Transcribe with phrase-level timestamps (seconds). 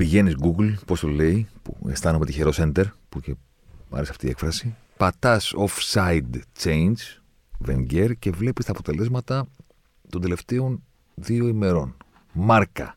[0.00, 3.34] πηγαίνεις Google, πώς το λέει, που αισθάνομαι τυχερό enter, που και
[3.88, 4.74] μου άρεσε αυτή η έκφραση.
[4.96, 7.20] Πατάς offside change,
[7.66, 9.46] Wenger, και βλέπεις τα αποτελέσματα
[10.08, 10.82] των τελευταίων
[11.14, 11.96] δύο ημερών.
[12.32, 12.96] Μάρκα.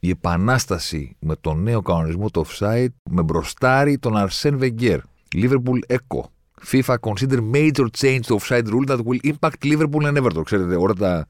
[0.00, 4.98] Η επανάσταση με τον νέο κανονισμό του offside με μπροστάρι τον Αρσέν Wenger.
[5.34, 6.20] Liverpool Echo.
[6.66, 10.42] FIFA consider major change to offside rule that will impact Liverpool and Everton.
[10.44, 11.26] Ξέρετε, όλα τα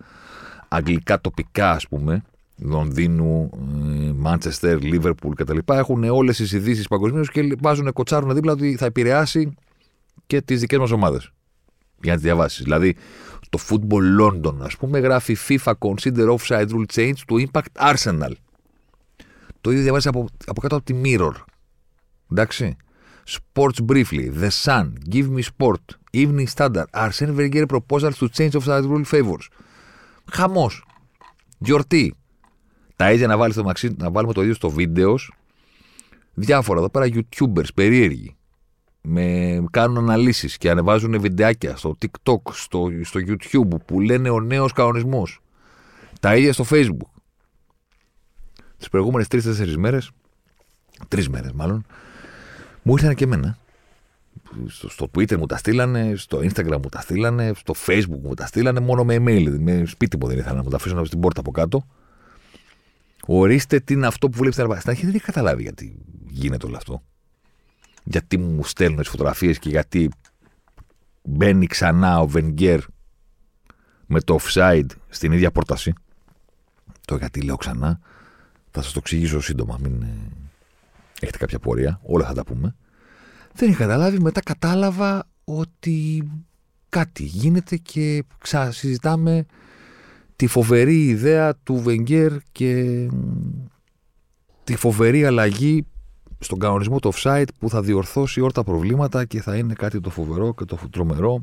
[0.68, 2.22] αγγλικά τοπικά, ας πούμε,
[2.58, 3.50] Λονδίνου,
[4.16, 5.58] Μάντσεστερ, Λίβερπουλ κτλ.
[5.64, 9.54] Έχουν όλες τις ειδήσεις παγκοσμίως και βάζουν, κοτσάρουν δίπλα ότι θα επηρεάσει
[10.26, 11.30] και τις δικές μας ομάδες.
[12.02, 12.62] Για να τις διαβάσεις.
[12.62, 12.96] Δηλαδή,
[13.48, 18.32] το Football London, ας πούμε, γράφει FIFA Consider Offside Rule Change to Impact Arsenal.
[19.60, 21.32] Το ίδιο διαβάζεις από, από κάτω από τη Mirror.
[22.32, 22.76] Εντάξει.
[23.28, 28.84] Sports Briefly, The Sun, Give Me Sport, Evening Standard, Arsene Wenger proposals to change offside
[28.84, 29.46] rule favors.
[30.32, 30.84] Χαμός.
[31.58, 32.14] Γιορτή.
[32.96, 35.32] Τα ίδια να, βάλεις το μαξί, να βάλουμε το ίδιο στο βίντεος.
[36.34, 38.36] Διάφορα εδώ πέρα YouTubers περίεργοι.
[39.00, 44.72] Με, κάνουν αναλύσεις και ανεβάζουν βιντεάκια στο TikTok, στο, στο YouTube που λένε ο νέος
[44.72, 45.40] κανονισμός.
[46.20, 47.10] Τα ίδια στο Facebook.
[48.78, 50.10] Τις προηγούμενες τρει-τέσσερι μέρες,
[51.08, 51.86] τρεις μέρες μάλλον,
[52.82, 53.58] μου ήρθαν και εμένα.
[54.66, 58.46] Στο, στο Twitter μου τα στείλανε, στο Instagram μου τα στείλανε, στο Facebook μου τα
[58.46, 59.56] στείλανε, μόνο με email.
[59.58, 61.86] Με σπίτι μου δεν ήθελα να μου τα αφήσουν στην πόρτα από κάτω.
[63.26, 65.96] Ορίστε τι είναι αυτό που βλέπεις στην Στην αρχή δεν είχα καταλάβει γιατί
[66.28, 67.02] γίνεται όλο αυτό.
[68.04, 70.10] Γιατί μου στέλνουν τις φωτογραφίες και γιατί
[71.22, 72.80] μπαίνει ξανά ο Βενγκέρ
[74.06, 75.92] με το offside στην ίδια πρόταση.
[77.04, 78.00] Το γιατί λέω ξανά.
[78.70, 79.78] Θα σας το εξηγήσω σύντομα.
[79.80, 80.16] Μην ε,
[81.20, 82.00] έχετε κάποια πορεία.
[82.02, 82.74] Όλα θα τα πούμε.
[83.54, 84.20] Δεν είχα καταλάβει.
[84.20, 86.28] Μετά κατάλαβα ότι
[86.88, 89.46] κάτι γίνεται και ξανασυζητάμε
[90.36, 93.08] τη φοβερή ιδέα του Βενγκέρ και
[94.64, 95.86] τη φοβερή αλλαγή
[96.38, 100.10] στον κανονισμό του offside που θα διορθώσει όλα τα προβλήματα και θα είναι κάτι το
[100.10, 101.42] φοβερό και το τρομερό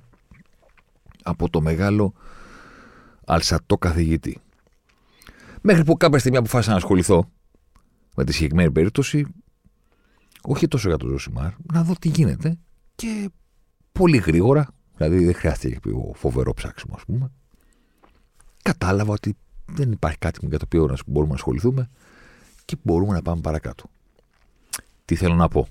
[1.24, 2.13] από το μεγάλο
[3.25, 4.40] αλσατό καθηγητή.
[5.62, 7.29] Μέχρι που κάποια στιγμή αποφάσισα να ασχοληθώ
[8.16, 9.25] με τη συγκεκριμένη περίπτωση,
[10.41, 12.58] όχι τόσο για το Ζωσιμάρ, να δω τι γίνεται
[12.96, 13.29] και
[13.91, 15.79] πολύ γρήγορα, δηλαδή δεν χρειάστηκε
[16.13, 17.31] φοβερό ψάξιμο ας πούμε,
[18.61, 21.89] κατάλαβα ότι δεν υπάρχει κάτι για το οποίο μπορούμε να ασχοληθούμε
[22.66, 23.89] και μπορούμε να πάμε παρακάτω.
[25.05, 25.67] Τι θέλω να πω;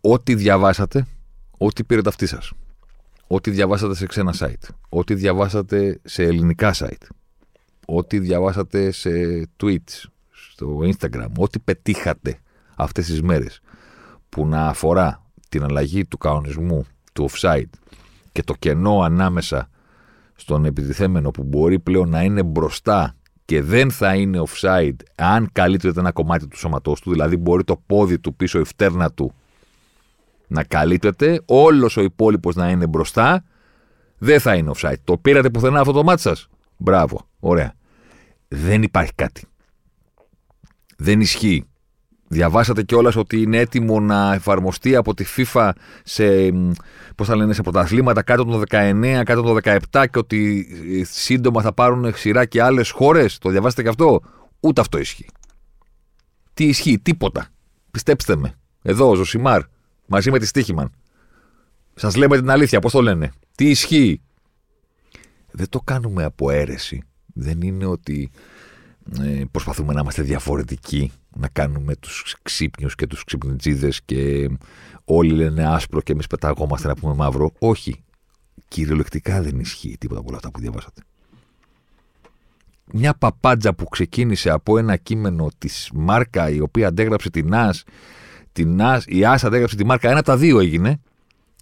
[0.00, 1.06] Ό,τι διαβάσατε,
[1.58, 2.52] ό,τι πήρετε αυτή σας,
[3.26, 7.06] ό,τι διαβάσατε σε ξένα site, ό,τι διαβάσατε σε ελληνικά site,
[7.86, 9.10] ό,τι διαβάσατε σε
[9.62, 12.38] tweets, στο Instagram, ό,τι πετύχατε
[12.76, 13.60] αυτές τις μέρες
[14.28, 17.70] που να αφορά την αλλαγή του κανονισμού του offside
[18.32, 19.70] και το κενό ανάμεσα
[20.40, 23.14] στον επιτιθέμενο που μπορεί πλέον να είναι μπροστά
[23.44, 27.82] και δεν θα είναι offside αν καλύπτεται ένα κομμάτι του σώματός του, δηλαδή μπορεί το
[27.86, 29.34] πόδι του πίσω, η φτέρνα του
[30.46, 33.44] να καλύπτεται, όλος ο υπόλοιπος να είναι μπροστά,
[34.18, 34.98] δεν θα είναι offside.
[35.04, 37.74] Το πήρατε πουθενά αυτό το μάτι σας; Μπράβο, ωραία.
[38.48, 39.46] Δεν υπάρχει κάτι.
[40.96, 41.69] Δεν ισχύει.
[42.32, 45.70] Διαβάσατε κιόλας ότι είναι έτοιμο να εφαρμοστεί από τη FIFA
[46.04, 46.24] σε,
[47.14, 49.56] πώς θα λένε, σε πρωταθλήματα κάτω το 19, κάτω το
[49.92, 50.66] 17 και ότι
[51.00, 54.20] ε, σύντομα θα πάρουν σειρά και άλλες χώρες; Το διαβάσατε κι αυτό;
[54.60, 55.28] Ούτε αυτό ισχύει.
[56.54, 57.48] Τι ισχύει, τίποτα.
[57.90, 58.54] Πιστέψτε με.
[58.82, 59.62] Εδώ, ο Ζωσιμάρ,
[60.06, 60.92] μαζί με τη Στίχημαν.
[61.94, 63.32] Σας λέμε την αλήθεια, πώς το λένε.
[63.54, 64.20] Τι ισχύει;
[65.50, 67.02] Δεν το κάνουμε από αίρεση.
[67.34, 68.30] Δεν είναι ότι
[69.20, 74.50] ε, προσπαθούμε να είμαστε διαφορετικοί, να κάνουμε τους ξύπνιους και τους ξυπνητζίδες και
[75.04, 77.52] όλοι λένε άσπρο και εμείς πεταγόμαστε να πούμε μαύρο.
[77.58, 78.04] Όχι.
[78.68, 81.02] Κυριολεκτικά δεν ισχύει τίποτα από όλα αυτά που διαβάσατε.
[82.92, 87.84] Μια παπάντζα που ξεκίνησε από ένα κείμενο της Μάρκα η οποία αντέγραψε την ΑΣ,
[88.52, 91.00] την ΑΣ η ΑΣ αντέγραψε τη Μάρκα, ένα από τα δύο έγινε.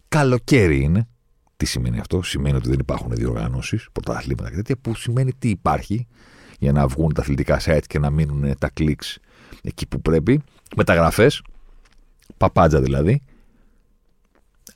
[0.09, 1.09] Καλοκαίρι είναι.
[1.57, 6.07] Τι σημαίνει αυτό, σημαίνει ότι δεν υπάρχουν διοργανώσεις, πρωταθλήματα και τέτοια, που σημαίνει τι υπάρχει
[6.59, 9.17] για να βγουν τα αθλητικά site και να μείνουν τα clicks
[9.69, 10.43] εκεί που πρέπει.
[10.77, 11.43] μεταγραφές,
[12.37, 13.23] παπάντζα δηλαδή,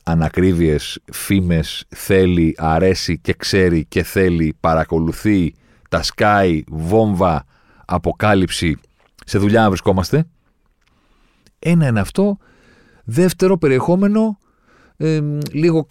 [0.02, 5.54] ανακρίβειες, φήμες, θέλει, αρέσει και ξέρει και θέλει, παρακολουθεί,
[5.88, 7.44] τα sky, βόμβα,
[7.84, 8.76] αποκάλυψη,
[9.24, 10.24] σε δουλειά να βρισκόμαστε.
[11.58, 12.36] Ένα είναι αυτό.
[13.04, 14.38] Δεύτερο περιεχόμενο,
[15.52, 15.86] λίγο,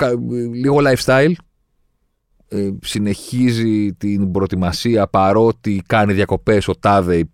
[0.53, 1.33] λίγο lifestyle.
[2.47, 7.29] Ε, συνεχίζει την προετοιμασία παρότι κάνει διακοπές ο τάδε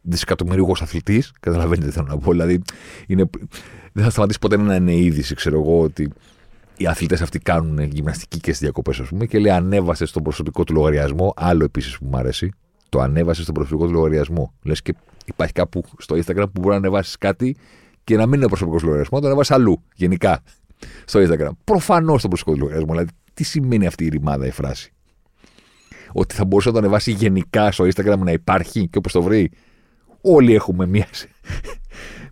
[0.00, 1.32] δισεκατομμυρίουχος αθλητής.
[1.40, 2.30] Καταλαβαίνετε τι θέλω να πω.
[2.30, 2.62] Δηλαδή
[3.06, 3.30] είναι,
[3.92, 6.10] δεν θα σταματήσει ποτέ να είναι είδηση, ξέρω εγώ, ότι
[6.76, 10.64] οι αθλητές αυτοί κάνουν γυμναστική και στι διακοπές, ας πούμε, και λέει ανέβασε στον προσωπικό
[10.64, 11.32] του λογαριασμό.
[11.36, 12.52] Άλλο επίσης που μου αρέσει.
[12.88, 14.54] Το ανέβασε στον προσωπικό του λογαριασμό.
[14.62, 14.94] Λες και
[15.24, 17.56] υπάρχει κάπου στο Instagram που μπορεί να ανεβάσεις κάτι
[18.04, 20.42] και να μην είναι προσωπικός λογαριασμό, το ανεβάσεις αλλού, γενικά,
[21.04, 21.50] στο Instagram.
[21.64, 22.92] Προφανώς στον προσωπικό του λογαριασμό.
[22.92, 24.92] Δηλαδή, τι σημαίνει αυτή η ρημάδα, η φράση;
[26.12, 29.50] Ότι θα μπορούσε να το ανεβάσει γενικά στο Instagram να υπάρχει και όπως το βρει;
[30.20, 31.06] Όλοι έχουμε μία,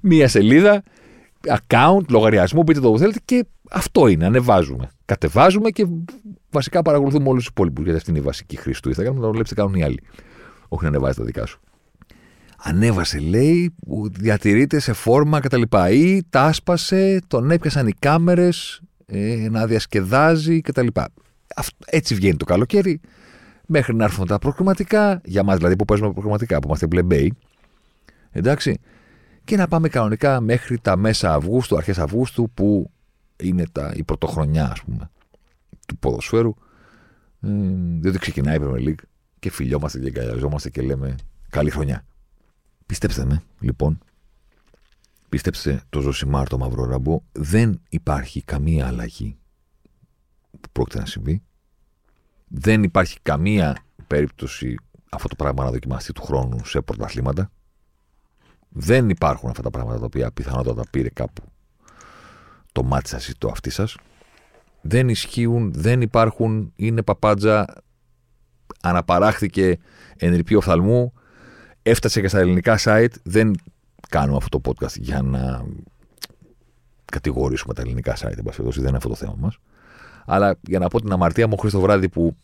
[0.00, 0.82] μία σελίδα
[1.46, 4.26] account, λογαριασμό, πείτε το που θέλετε και αυτό είναι.
[4.26, 4.90] Ανεβάζουμε.
[5.05, 5.87] Κατεβάζουμε και
[6.50, 7.82] βασικά παρακολουθούμε όλους τους υπόλοιπους.
[7.82, 9.14] Γιατί αυτή είναι η βασική χρήση του Instagram.
[9.14, 10.00] Να το βλέπει τι κάνουν οι άλλοι.
[10.69, 11.61] Όχι να ανεβάζει τα δικά σου.
[12.62, 13.75] Ανέβασε, λέει,
[14.11, 15.62] διατηρείται σε φόρμα κτλ.
[15.90, 20.87] Ή τα άσπασε, τον έπιασαν οι κάμερες ε, να διασκεδάζει κτλ.
[21.87, 23.00] Έτσι βγαίνει το καλοκαίρι.
[23.67, 27.37] Μέχρι να έρθουν τα προκριματικά, για μας δηλαδή που παίζουμε προκριματικά, που είμαστε πλεμπέοι.
[28.30, 28.80] Εντάξει.
[29.44, 32.90] Και να πάμε κανονικά μέχρι τα μέσα Αυγούστου, αρχές Αυγούστου που
[33.42, 35.10] είναι τα, η πρωτοχρονιά ας πούμε
[35.86, 36.54] του ποδοσφαίρου.
[37.40, 37.48] Ε,
[38.00, 39.02] διότι ξεκινάει η Premier League
[39.38, 41.14] και φιλιόμαστε και εγκαλιαζόμαστε και λέμε
[41.50, 42.04] καλή χρονιά.
[42.86, 43.98] Πιστέψτε με λοιπόν.
[45.28, 49.38] Πίστεψε το Ζωσιμάρ το Μαύρο Ραμπό δεν υπάρχει καμία αλλαγή
[50.50, 51.42] που πρόκειται να συμβεί.
[52.48, 53.76] Δεν υπάρχει καμία
[54.06, 54.76] περίπτωση
[55.10, 57.50] αυτό το πράγμα να δοκιμαστεί του χρόνου σε πρωταθλήματα
[58.68, 61.42] δεν υπάρχουν αυτά τα πράγματα τα οποία πιθανότατα πήρε κάπου
[62.72, 63.96] το μάτι σας ή το αυτί σας.
[64.80, 67.66] Δεν ισχύουν, δεν υπάρχουν, είναι παπάντζα,
[68.80, 69.78] αναπαράχθηκε
[70.16, 71.12] ενρυπή οφθαλμού,
[71.82, 73.12] έφτασε και στα ελληνικά site.
[73.22, 73.54] Δεν
[74.08, 75.64] κάνουμε αυτό το podcast για να
[77.04, 79.58] κατηγορήσουμε τα ελληνικά site, δεν είναι αυτό το θέμα μας.
[80.26, 82.36] Αλλά για να πω την αμαρτία μου χωρίς το βράδυ που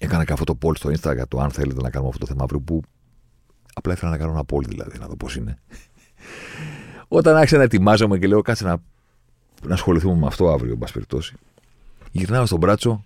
[0.00, 2.44] έκανα και αυτό το poll στο Instagram το αν θέλετε να κάνουμε αυτό το θέμα
[2.44, 2.82] αύριο που
[3.74, 5.58] Απλά ήθελα να κάνω ένα πόλη δηλαδή, να δω πώς είναι.
[7.08, 8.82] Όταν άρχισα να ετοιμάζομαι και λέω κάτσε να,
[9.62, 11.34] να ασχοληθούμε με αυτό αύριο, εν πάση περιπτώσει.
[12.10, 13.04] Γυρνάω στον Μπράτσο,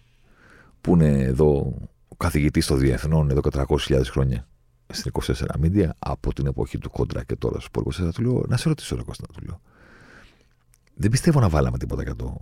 [0.81, 1.75] που είναι εδώ
[2.09, 4.47] ο καθηγητής των διεθνών εδώ και 300.000 χρόνια
[4.93, 5.33] στην 24
[5.63, 8.97] Media, από την εποχή του Κόντρα και τώρα στο 24, του λέω να σε ρωτήσω,
[8.97, 9.61] ρε Κώστα, του λέω.
[10.95, 12.37] Δεν πιστεύω να βάλαμε τίποτα για το,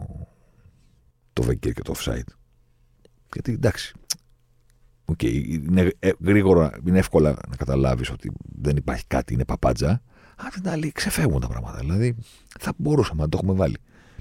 [1.33, 2.33] το Βέγκερ και το offside.
[3.33, 3.95] Γιατί εντάξει,
[5.13, 8.31] Okay, είναι ε, γρήγορα, είναι εύκολα να καταλάβεις ότι
[8.61, 10.03] δεν υπάρχει κάτι, είναι παπάντζα.
[10.37, 11.79] Αλλά την άλλη ξεφεύγουν τα πράγματα.
[11.79, 12.17] Δηλαδή
[12.61, 13.77] θα μπορούσαμε να το έχουμε βάλει.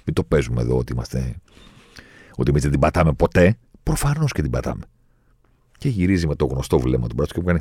[0.05, 1.35] Μην το παίζουμε εδώ ότι είμαστε.
[2.35, 3.57] Ότι εμείς δεν την πατάμε ποτέ.
[3.83, 4.83] Προφανώς και την πατάμε.
[5.77, 7.59] Και γυρίζει με το γνωστό βλέμμα του μπράτσου και μου κάνει.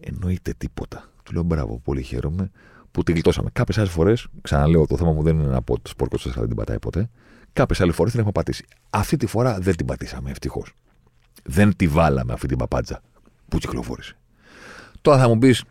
[0.00, 1.10] Εννοείται τίποτα.
[1.22, 2.50] Του λέω μπράβο, πολύ χαίρομαι
[2.90, 3.50] που την γλιτώσαμε.
[3.52, 6.46] Κάποιες άλλες φορές, ξαναλέω, το θέμα μου δεν είναι να πω ότι το σπορκό δεν
[6.46, 7.10] την πατάει ποτέ.
[7.52, 8.64] Κάποιες άλλες φορές την έχουμε πατήσει.
[8.90, 10.74] Αυτή τη φορά δεν την πατήσαμε, ευτυχώς
[11.42, 13.00] δεν τη βάλαμε αυτή την παπάντζα
[13.48, 14.16] που κυκλοφόρησε.
[15.00, 15.64] Τώρα θα μου πεις,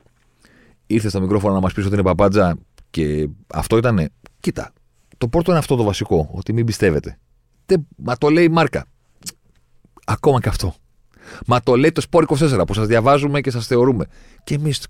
[0.87, 2.57] ήρθες στο μικρόφωνο να μας πεις ότι είναι παπάντζα
[2.89, 4.09] και αυτό ήταν.
[4.39, 4.73] Κοίτα,
[5.17, 7.17] το πρώτο είναι αυτό το βασικό, ότι μην πιστεύετε.
[7.65, 8.85] Δεν, μα το λέει η μάρκα.
[10.05, 10.75] Ακόμα και αυτό.
[11.45, 14.05] Μα το λέει το Σπόρ 24 που σας διαβάζουμε και σας θεωρούμε.
[14.43, 14.87] Και εμείς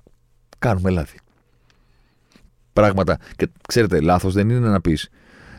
[0.60, 1.20] κάνουμε λάθη.
[2.74, 3.18] Πράγματα.
[3.36, 5.10] Και ξέρετε, λάθος δεν είναι να πεις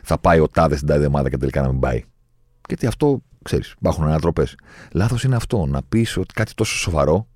[0.03, 2.03] θα πάει ο τάδε στην τάδε ομάδα και τελικά να μην πάει.
[2.67, 4.55] Γιατί αυτό ξέρεις, υπάρχουν ανατροπές.
[4.91, 7.27] Λάθος είναι αυτό, να πεις ότι κάτι τόσο σοβαρό,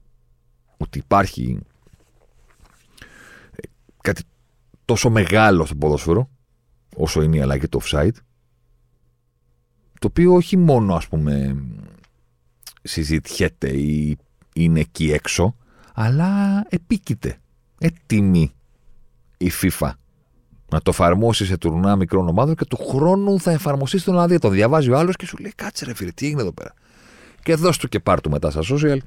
[0.77, 1.59] ότι υπάρχει
[3.55, 3.67] ε,
[4.01, 4.23] κάτι
[4.85, 6.29] τόσο μεγάλο στο ποδόσφαιρο,
[6.95, 8.15] όσο είναι η αλλαγή του offside,
[9.99, 11.63] το οποίο όχι μόνο ας πούμε
[12.81, 14.17] συζητιέται ή
[14.53, 15.55] είναι εκεί έξω,
[15.93, 17.37] αλλά επίκειται.
[17.79, 18.51] Έτοιμη
[19.37, 19.91] η FIFA
[20.69, 24.39] να το εφαρμόσει σε τουρνά μικρών ομάδων και του χρόνου θα εφαρμοστεί στον Ολλανδία.
[24.39, 26.73] Το διαβάζει ο άλλος και σου λέει: Κάτσε ρε φίλε, τι έγινε εδώ πέρα.
[27.43, 28.97] Και δώσ' του και πάρ' του μετά στα social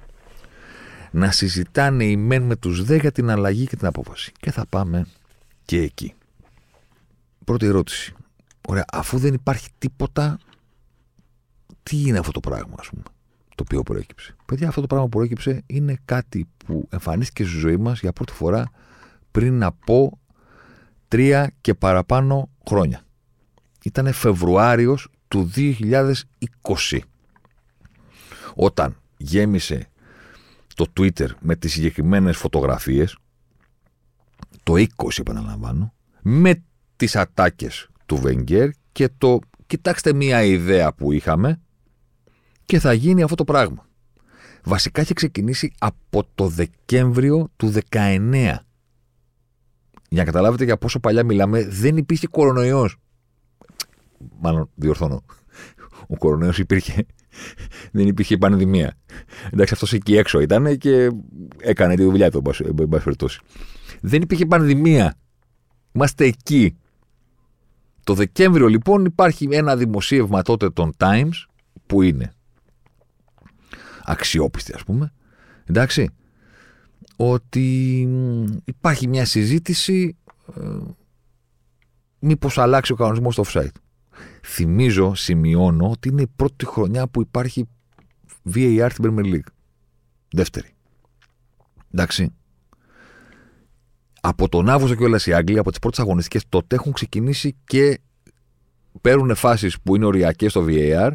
[1.11, 4.33] να συζητάνε οι μεν με τους δε για την αλλαγή και την απόφαση.
[4.41, 5.07] Και θα πάμε
[5.65, 6.15] και εκεί.
[7.45, 8.15] Πρώτη ερώτηση.
[8.69, 10.39] Ωραία, αφού δεν υπάρχει τίποτα,
[11.83, 13.03] τι είναι αυτό το πράγμα, ας πούμε,
[13.55, 17.77] το οποίο προέκυψε; Παιδιά, αυτό το πράγμα που προέκυψε είναι κάτι που εμφανίστηκε στη ζωή
[17.77, 18.71] μας για πρώτη φορά
[19.31, 20.19] πριν από
[21.09, 23.03] τρία και παραπάνω χρόνια.
[23.85, 26.13] Ήταν Φεβρουάριος του 2020
[28.55, 29.89] όταν γέμισε
[30.75, 33.17] το Twitter με τις συγκεκριμένες φωτογραφίες
[34.63, 34.85] το 20
[35.19, 36.63] επαναλαμβάνω, με
[36.97, 41.61] τις ατάκες του Βενγκέρ και το κοιτάξτε μία ιδέα που είχαμε
[42.65, 43.87] και θα γίνει αυτό το πράγμα.
[44.65, 48.57] Βασικά είχε ξεκινήσει από το Δεκέμβριο του 19.
[50.09, 52.97] Για να καταλάβετε για πόσο παλιά μιλάμε, δεν υπήρχε κορονοϊός.
[54.41, 55.25] Μάλλον διορθώνω.
[56.07, 57.07] Ο κορονοϊός υπήρχε.
[57.93, 58.95] Δεν υπήρχε πανδημία.
[59.51, 61.11] Εντάξει, αυτός εκεί έξω ήταν και
[61.59, 63.41] έκανε τη δουλειά του, εν πάση περιπτώσει.
[64.01, 65.15] Δεν υπήρχε πανδημία.
[65.93, 66.77] Είμαστε εκεί.
[68.05, 71.47] Το Δεκέμβριο λοιπόν υπάρχει ένα δημοσίευμα τότε των Times
[71.87, 72.33] που είναι
[74.05, 75.13] αξιόπιστη ας πούμε
[75.65, 76.09] εντάξει
[77.21, 78.01] ότι
[78.65, 80.17] υπάρχει μια συζήτηση
[80.57, 80.63] ε,
[82.19, 83.77] μήπως αλλάξει ο κανονισμός στο offside.
[84.43, 87.69] Θυμίζω, σημειώνω ότι είναι η πρώτη χρονιά που υπάρχει
[88.55, 89.51] VAR στην Premier League.
[90.33, 90.75] Δεύτερη.
[91.93, 92.33] Εντάξει.
[94.21, 98.01] Από τον Αύγουστο και όλα οι Άγγλοι, από τις πρώτες αγωνιστικές τότε έχουν ξεκινήσει και
[99.01, 101.11] παίρνουν φάσεις που είναι οριακές στο VAR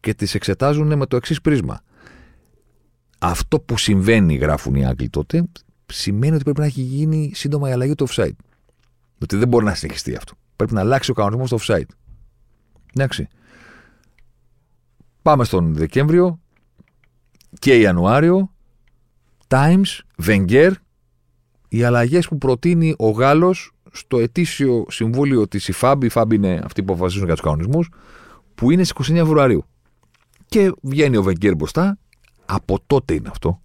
[0.00, 1.80] και τις εξετάζουν με το εξής πρίσμα.
[3.18, 5.44] Αυτό που συμβαίνει, γράφουν οι Άγγλοι τότε,
[5.86, 8.36] σημαίνει ότι πρέπει να έχει γίνει σύντομα η αλλαγή του offside.
[9.22, 10.34] Ότι δεν μπορεί να συνεχιστεί αυτό.
[10.56, 11.88] Πρέπει να αλλάξει ο κανονισμός του offside.
[12.94, 13.28] Εντάξει.
[15.22, 16.40] Πάμε στον Δεκέμβριο
[17.58, 18.52] και Ιανουάριο.
[19.48, 20.72] Times, Wenger,
[21.68, 26.82] οι αλλαγές που προτείνει ο Γάλλος στο ετήσιο συμβούλιο της ΙΦΑΜ, η ΙΦΑΜ είναι αυτοί
[26.82, 27.90] που αποφασίζουν για τους κανονισμούς,
[28.54, 29.64] που είναι στις 29 Φεβρουαρίου.
[30.46, 31.98] Και βγαίνει ο Βενγκέρ μπροστά,
[32.50, 33.60] από τότε είναι αυτό.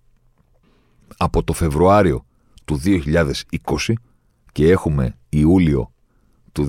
[1.17, 2.25] Από το Φεβρουάριο
[2.65, 3.93] του 2020
[4.51, 5.91] και έχουμε Ιούλιο
[6.51, 6.67] του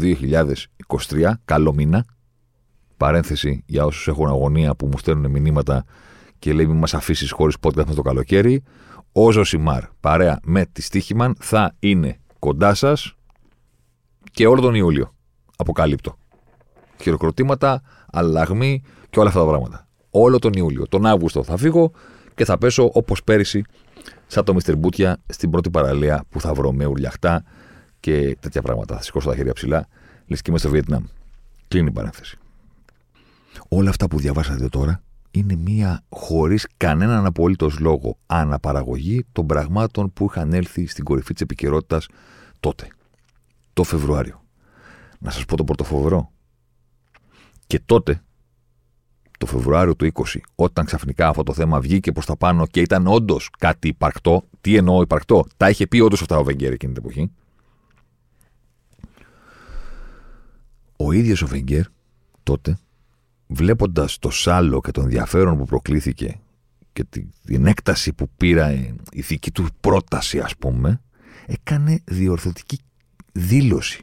[1.08, 2.04] 2023, καλό μήνα.
[2.96, 5.84] Παρένθεση για όσους έχουν αγωνία που μου στέλνουν μηνύματα
[6.38, 8.62] και λέει μην μας αφήσεις χωρίς podcast με το καλοκαίρι.
[9.12, 13.14] Ο Ζωσιμάρ, παρέα με τη Στίχημαν, θα είναι κοντά σας
[14.30, 15.14] και όλο τον Ιούλιο.
[15.56, 16.16] Αποκαλύπτω.
[17.02, 19.86] Χειροκροτήματα, αλλαγμοί και όλα αυτά τα πράγματα.
[20.16, 20.86] Όλο τον Ιούλιο.
[20.88, 21.92] Τον Αύγουστο θα φύγω
[22.34, 23.62] και θα πέσω όπως πέρυσι,
[24.26, 27.44] σαν το Μιστερ Μπούτια, στην πρώτη παραλία που θα βρω με ουρλιαχτά
[28.00, 28.96] και τέτοια πράγματα.
[28.96, 29.86] Θα σηκώσω τα χέρια ψηλά,
[30.26, 31.04] λες και είμαι στο Βιετνάμ.
[31.68, 32.38] Κλείνει η παρένθεση.
[33.68, 40.26] Όλα αυτά που διαβάσατε τώρα είναι μία χωρίς κανέναν απολύτως λόγο αναπαραγωγή των πραγμάτων που
[40.30, 42.06] είχαν έλθει στην κορυφή της επικαιρότητας
[42.60, 42.88] τότε,
[43.72, 44.42] το Φεβρουάριο.
[45.18, 46.30] Να σας πω το πρωτοφοβερό.
[47.66, 48.22] Και τότε,
[49.44, 50.22] το Φεβρουάριο του 20,
[50.54, 54.76] όταν ξαφνικά αυτό το θέμα βγήκε προς τα πάνω και ήταν όντως κάτι υπαρκτό, τι
[54.76, 57.30] εννοώ υπαρκτό, τα είχε πει όντως αυτά ο Βεγγέρ εκείνη την εποχή.
[60.96, 61.84] Ο ίδιος ο Βεγγέρ
[62.42, 62.78] τότε
[63.46, 66.40] βλέποντας το σάλο και τον ενδιαφέρον που προκλήθηκε
[66.92, 67.04] και
[67.44, 68.72] την έκταση που πήρα
[69.12, 71.00] η δική του πρόταση ας πούμε,
[71.46, 72.78] έκανε διορθωτική
[73.32, 74.00] δήλωση.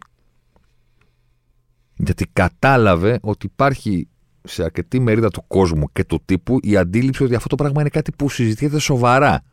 [1.96, 4.08] Γιατί κατάλαβε ότι υπάρχει
[4.44, 7.90] σε αρκετή μερίδα του κόσμου και του τύπου η αντίληψη ότι αυτό το πράγμα είναι
[7.90, 9.44] κάτι που συζητιέται σοβαρά.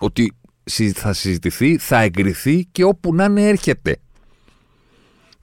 [0.00, 0.32] Ότι
[0.94, 3.96] θα συζητηθεί, θα εγκριθεί και όπου να είναι έρχεται.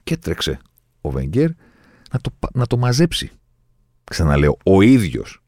[0.02, 0.58] Και έτρεξε
[1.00, 1.50] ο Βενγκέρ
[2.12, 3.30] να το, να το μαζέψει.
[4.04, 5.42] Ξαναλέω, ο ίδιος.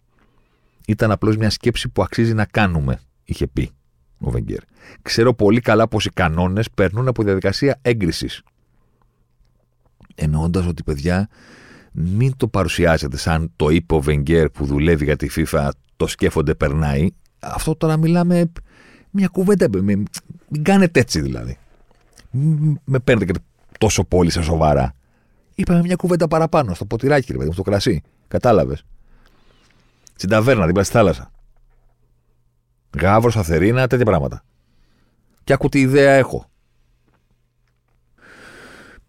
[0.86, 3.70] Ήταν απλώς μια σκέψη που αξίζει να κάνουμε, είχε πει
[4.18, 4.60] ο Βενγκέρ.
[5.02, 8.42] Ξέρω πολύ καλά πως οι κανόνες περνούν από διαδικασία έγκρισης.
[10.14, 11.28] Εννοώντας ότι, παιδιά,
[11.96, 16.54] μην το παρουσιάζετε σαν το είπε ο Βενγκέρ που δουλεύει για τη FIFA, το σκέφτονται,
[16.54, 17.08] περνάει.
[17.38, 18.52] Αυτό τώρα μιλάμε
[19.10, 19.68] μια κουβέντα.
[19.82, 20.06] Μην,
[20.48, 21.58] μην κάνετε έτσι δηλαδή.
[22.30, 23.38] Μην με παίρνετε και
[23.78, 24.94] τόσο πολύ σε σοβαρά.
[25.54, 28.02] Είπαμε μια κουβέντα παραπάνω στο ποτηράκι, ρε παιδί στο κρασί.
[28.28, 28.84] Κατάλαβες.
[30.14, 31.30] Στην ταβέρνα, δίπλα στη θάλασσα.
[33.00, 34.44] Γάβρος, αθερίνα, τέτοια πράγματα.
[35.44, 36.50] Και άκου τι ιδέα έχω.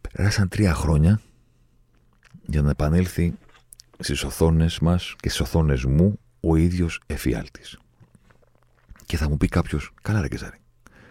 [0.01, 1.19] Πέρασαν τρία χρόνια
[2.45, 3.33] για να επανέλθει
[3.99, 7.77] στις οθόνες μας και στις οθόνες μου ο ίδιος εφιάλτης.
[9.05, 10.57] Και θα μου πει κάποιος, καλά ρε Κεζάρη.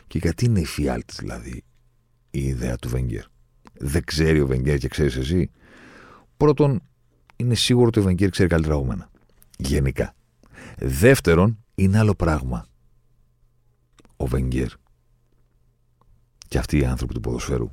[0.06, 1.64] Και γιατί είναι εφιάλτης δηλαδή
[2.30, 3.24] η ιδέα του Βενγκέρ;
[3.78, 5.50] Δεν ξέρει ο Βενγκέρ και ξέρεις εσύ.
[6.36, 6.82] Πρώτον,
[7.36, 9.10] είναι σίγουρο ότι ο Βενγκέρ ξέρει καλύτερα από μένα.
[9.58, 10.14] Γενικά.
[10.78, 12.66] Δεύτερον, είναι άλλο πράγμα.
[14.16, 14.68] Ο Βενγκέρ
[16.48, 17.70] και αυτοί οι άνθρωποι του ποδοσφαίρου,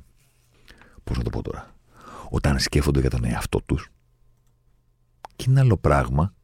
[1.04, 1.74] πώς να το πω τώρα,
[2.34, 3.88] όταν σκέφτονται για τον εαυτό τους,
[5.36, 6.34] και είναι άλλο πράγμα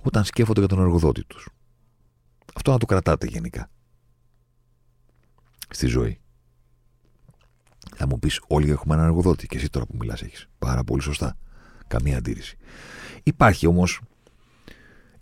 [0.00, 1.48] όταν σκέφτονται για τον εργοδότη τους.
[2.54, 3.70] Αυτό να το κρατάτε γενικά.
[5.68, 6.20] Στη ζωή.
[7.96, 9.46] Θα μου πεις, Όλοι έχουμε έναν εργοδότη.
[9.46, 10.48] Και εσύ τώρα που μιλάς, έχεις.
[10.58, 11.36] Πάρα πολύ σωστά.
[11.86, 12.56] Καμία αντίρρηση.
[13.22, 14.00] Υπάρχει όμως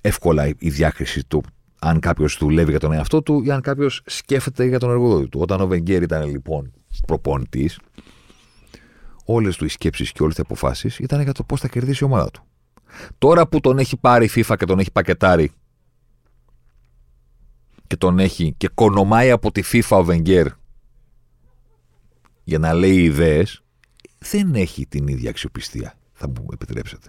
[0.01, 1.43] εύκολα η διάκριση του
[1.79, 5.41] αν κάποιος δουλεύει για τον εαυτό του ή αν κάποιος σκέφτεται για τον εργοδότη του.
[5.41, 6.73] Όταν ο Βεγγέρ ήταν λοιπόν
[7.07, 7.79] προπονητής,
[9.33, 12.07] όλες του οι σκέψεις και όλες τι αποφάσεις ήταν για το πώς θα κερδίσει η
[12.07, 12.43] ομάδα του.
[13.19, 15.53] Τώρα που τον έχει πάρει η FIFA και τον έχει πακετάρει
[17.87, 20.47] και τον έχει και κονομάει από τη FIFA ο Βεγγέρ
[22.45, 23.63] για να λέει ιδέες,
[24.19, 27.09] δεν έχει την ίδια αξιοπιστία, θα μου επιτρέψετε.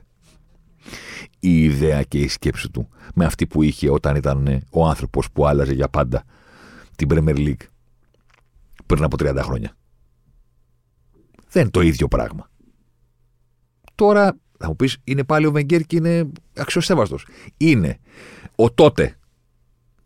[1.39, 5.47] Η ιδέα και η σκέψη του με αυτή που είχε όταν ήταν ο άνθρωπος που
[5.47, 6.23] άλλαζε για πάντα
[6.95, 7.65] την Premier League
[8.85, 9.75] πριν από 30 χρόνια.
[11.51, 12.49] Δεν είναι το ίδιο πράγμα.
[13.95, 17.25] Τώρα θα μου πεις, είναι πάλι ο Βεγγέρ και είναι αξιοσέβαστος.
[17.57, 17.99] Είναι.
[18.55, 19.15] Ο τότε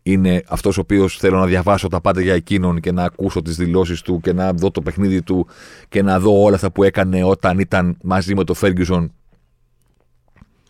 [0.04, 3.56] είναι αυτός ο οποίος θέλω να διαβάσω τα πάντα για εκείνον και να ακούσω τις
[3.56, 5.48] δηλώσεις του και να δω το παιχνίδι του
[5.90, 9.14] και να δω όλα αυτά που έκανε όταν ήταν μαζί με το Φέργκισον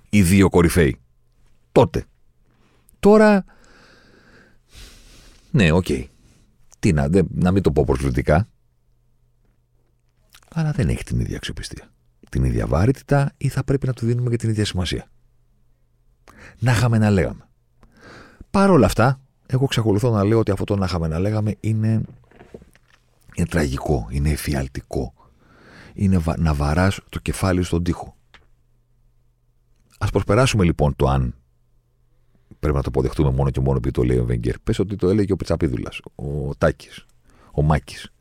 [0.09, 0.99] οι δύο κορυφαίοι.
[1.71, 2.05] Τότε.
[2.99, 3.45] Τώρα.
[5.51, 5.85] Ναι, ok.
[5.89, 6.05] Okay.
[6.79, 8.47] Τι να, να μην το πω προσβλητικά.
[10.57, 11.91] Αλλά δεν έχει την ίδια αξιοπιστία.
[12.29, 15.07] Την ίδια βαρύτητα ή θα πρέπει να του δίνουμε και την ίδια σημασία.
[16.59, 17.47] Να είχαμε να λέγαμε.
[18.49, 22.01] Παρ' όλα αυτά, εγώ εξακολουθώ να λέω ότι αυτό το να είχαμε να λέγαμε είναι,
[23.35, 25.13] είναι τραγικό, είναι εφιαλτικό.
[25.93, 28.15] Είναι να βαράς το κεφάλι στον τοίχο.
[29.97, 31.35] Ας προσπεράσουμε λοιπόν το αν
[32.59, 34.59] πρέπει να το αποδεχτούμε μόνο και μόνο επειδή το λέει ο Βέγκερ.
[34.59, 37.05] Πες ότι το έλεγε ο Πιτσαπίδουλα, ο Τάκης,
[37.51, 38.14] ο Μάκης,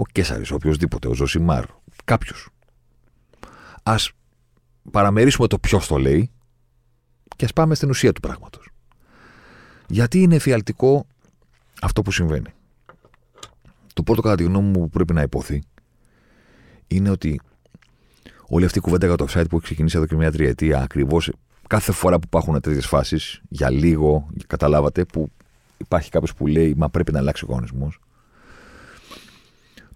[0.00, 1.64] ο Κέσσαρη, ο οποιοδήποτε, ο Ζωσιμάρ,
[2.04, 2.48] κάποιος.
[3.82, 3.94] Α
[4.90, 6.30] παραμερίσουμε το ποιος το λέει
[7.36, 8.68] και ας πάμε στην ουσία του πράγματος.
[9.88, 11.06] Γιατί είναι εφιαλτικό
[11.80, 12.54] αυτό που συμβαίνει.
[13.94, 15.62] Το πρώτο κατά τη γνώμη μου που πρέπει να υποθεί
[16.86, 17.40] είναι ότι
[18.48, 21.30] όλη αυτή η κουβέντα για το offside που έχει ξεκινήσει εδώ και μια τριετία ακριβώς
[21.66, 25.28] κάθε φορά που υπάρχουν τέτοιες φάσεις, για λίγο, καταλάβατε, που
[25.76, 28.00] υπάρχει κάποιος που λέει Μα πρέπει να αλλάξει ο κανονισμός.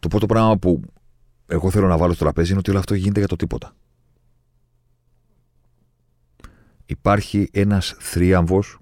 [0.02, 0.82] Το πρώτο πράγμα που
[1.46, 3.74] εγώ θέλω να βάλω στο τραπέζι είναι ότι όλο αυτό γίνεται για το τίποτα.
[6.86, 8.78] Υπάρχει ένας θρίαμβος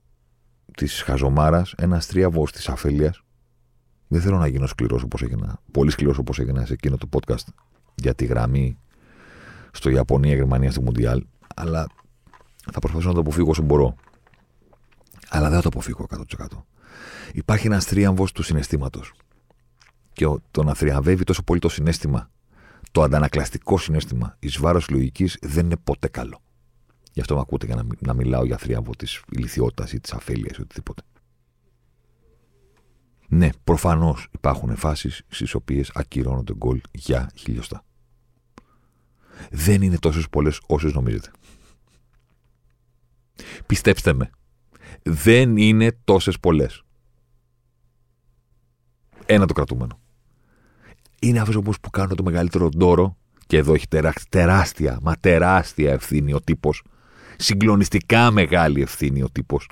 [0.77, 3.14] της χαζομάρας, ένας θρίαμβος της αφέλεια.
[4.09, 7.44] Δεν θέλω να γίνω σκληρός όπως έγινα, πολύ σκληρός όπως έγινα σε εκείνο το podcast
[7.94, 8.79] για τη γραμμή
[9.73, 11.87] στο Ιαπωνία-Γερμανία στο Μουντιάλ, αλλά
[12.73, 13.94] θα προσπαθήσω να το αποφύγω όσο μπορώ.
[15.29, 16.07] Αλλά δεν θα το αποφύγω
[16.38, 16.64] 100%.
[17.33, 19.12] Υπάρχει ένας θρίαμβος του συναισθήματος.
[20.12, 22.31] Και το να θριαμβεύει τόσο πολύ το συνέστημα,
[22.92, 26.40] το αντανακλαστικό συνέστημα εις βάρος λογικής δεν είναι ποτέ καλό.
[27.12, 30.57] Γι' αυτό με ακούτε για να, να μιλάω για θρίαμβο της ηλικιότητας ή της αφέλειας
[30.57, 31.03] ή οτιδήποτε.
[33.29, 37.85] Ναι, προφανώς υπάρχουν φάσεις στις οποίες ακυρώνονται γκολ για χιλιοστά.
[39.51, 41.31] Δεν είναι τόσες πολλές όσες νομίζετε.
[43.66, 44.31] Πιστέψτε με.
[45.03, 46.83] Δεν είναι τόσες πολλές.
[49.33, 49.99] Ένα το κρατούμενο.
[51.21, 53.16] Είναι αυτός που κάνουν το μεγαλύτερο ντόρο
[53.47, 53.87] και εδώ έχει
[54.29, 56.83] τεράστια, μα τεράστια ευθύνη ο τύπος.
[57.37, 59.69] Συγκλονιστικά μεγάλη ευθύνη ο τύπος.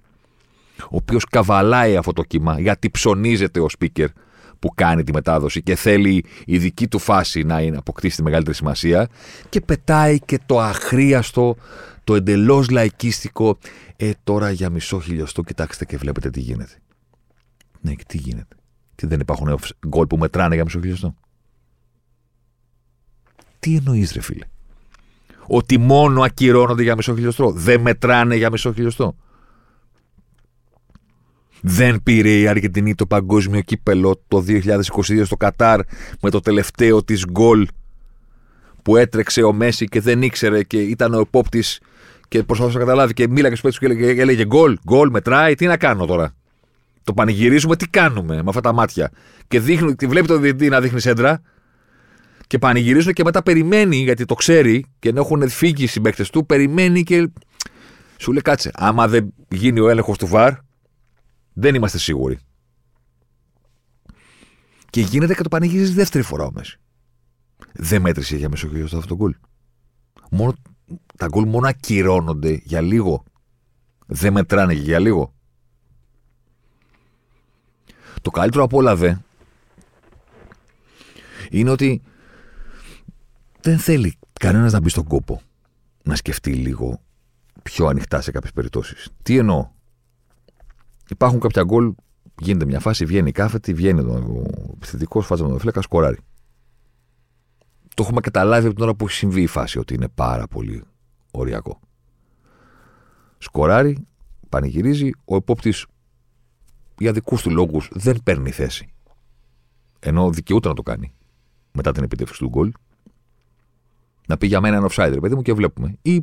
[0.80, 4.06] Ο οποίος καβαλάει αυτό το κύμα γιατί ψωνίζεται ο speaker
[4.58, 8.56] που κάνει τη μετάδοση και θέλει η δική του φάση να είναι, αποκτήσει τη μεγαλύτερη
[8.56, 9.08] σημασία
[9.48, 11.56] και πετάει και το αχρίαστο
[12.04, 13.58] το εντελώς λαϊκίστικο.
[13.96, 16.74] Ε, τώρα για μισό χιλιοστό, κοιτάξτε και βλέπετε τι γίνεται.
[17.80, 18.57] Ναι, και τι γίνεται.
[18.98, 19.58] Τι δεν υπάρχουν
[19.88, 21.14] γκολ που μετράνε για μισό χιλιοστό.
[23.58, 24.46] Τι εννοείς, ρε φίλε;
[25.46, 27.50] Ότι μόνο ακυρώνονται για μισό χιλιοστό.
[27.50, 29.16] Δεν μετράνε για μισό χιλιοστό.
[31.60, 35.80] Δεν πήρε η Αργεντινή το παγκόσμιο κύπελο το 2022 στο Κατάρ
[36.20, 37.68] με το τελευταίο της γκολ
[38.82, 41.80] που έτρεξε ο Μέση και δεν ήξερε και ήταν ο επόπτης
[42.28, 45.76] και προσπαθούσε να καταλάβει και μίλαγε στους παίκτες και έλεγε γκολ, γκολ, μετράει, τι να
[45.76, 46.34] κάνω τώρα;
[47.08, 49.10] Το πανηγυρίζουμε, τι κάνουμε με αυτά τα μάτια.
[49.48, 51.42] Και δείχνει, βλέπει το διαιτητή να δείχνει σέντρα
[52.46, 56.46] και πανηγυρίζουν και μετά περιμένει γιατί το ξέρει και ενώ έχουν φύγει οι συμπαίκτες του,
[56.46, 57.30] περιμένει και
[58.16, 58.70] σου λέει κάτσε.
[58.74, 60.52] Άμα δεν γίνει ο έλεγχος του βαρ,
[61.52, 62.38] δεν είμαστε σίγουροι.
[64.90, 66.76] Και γίνεται και το πανηγυρίζεις δεύτερη φορά ο Μέσης.
[67.72, 69.34] Δεν μέτρησε για μεσογείο αυτό το γκολ.
[70.30, 70.54] Μόνο
[71.16, 73.24] τα γκολ μόνο ακυρώνονται για λίγο.
[74.06, 75.32] Δεν μετράνε και για λίγο.
[78.22, 79.14] Το καλύτερο από όλα δε
[81.50, 82.02] είναι ότι
[83.60, 85.40] δεν θέλει κανένας να μπει στον κόπο
[86.02, 87.00] να σκεφτεί λίγο
[87.62, 89.08] πιο ανοιχτά σε κάποιες περιπτώσεις.
[89.22, 89.70] Τι εννοώ;
[91.10, 91.94] Υπάρχουν κάποια γκολ,
[92.40, 96.18] γίνεται μια φάση, βγαίνει η κάθετη, βγαίνει ο επιθετικός, φάτσα με το φλέκα, σκοράρει.
[97.94, 100.84] Το έχουμε καταλάβει από την ώρα που έχει συμβεί η φάση ότι είναι πάρα πολύ
[101.30, 101.80] οριακό.
[103.38, 104.06] Σκοράρει,
[104.48, 105.86] πανηγυρίζει, ο επόπτης
[106.98, 108.88] για δικούς του λόγους δεν παίρνει θέση.
[109.98, 111.12] Ενώ δικαιούται να το κάνει
[111.72, 112.72] μετά την επιτεύξη του γκολ.
[114.26, 115.98] Να πει για μένα ένα offside, παιδί μου, και βλέπουμε.
[116.02, 116.22] Ή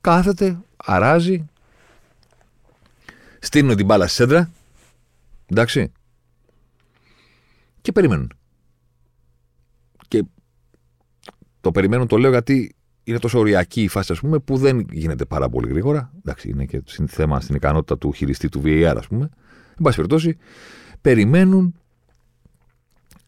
[0.00, 1.44] κάθεται, αράζει,
[3.38, 4.50] στείλουν την μπάλα στη σέντρα.
[5.46, 5.92] Εντάξει.
[7.80, 8.32] Και περιμένουν.
[10.08, 10.24] Και
[11.60, 12.74] το περιμένουν το λέω γιατί
[13.08, 16.12] είναι τόσο οριακή η φάση, ας πούμε, που δεν γίνεται πάρα πολύ γρήγορα.
[16.18, 19.30] Εντάξει, είναι και θέμα στην ικανότητα του χειριστή του VAR, ας πούμε.
[19.70, 20.36] Εν πάση περιπτώσει,
[21.00, 21.74] περιμένουν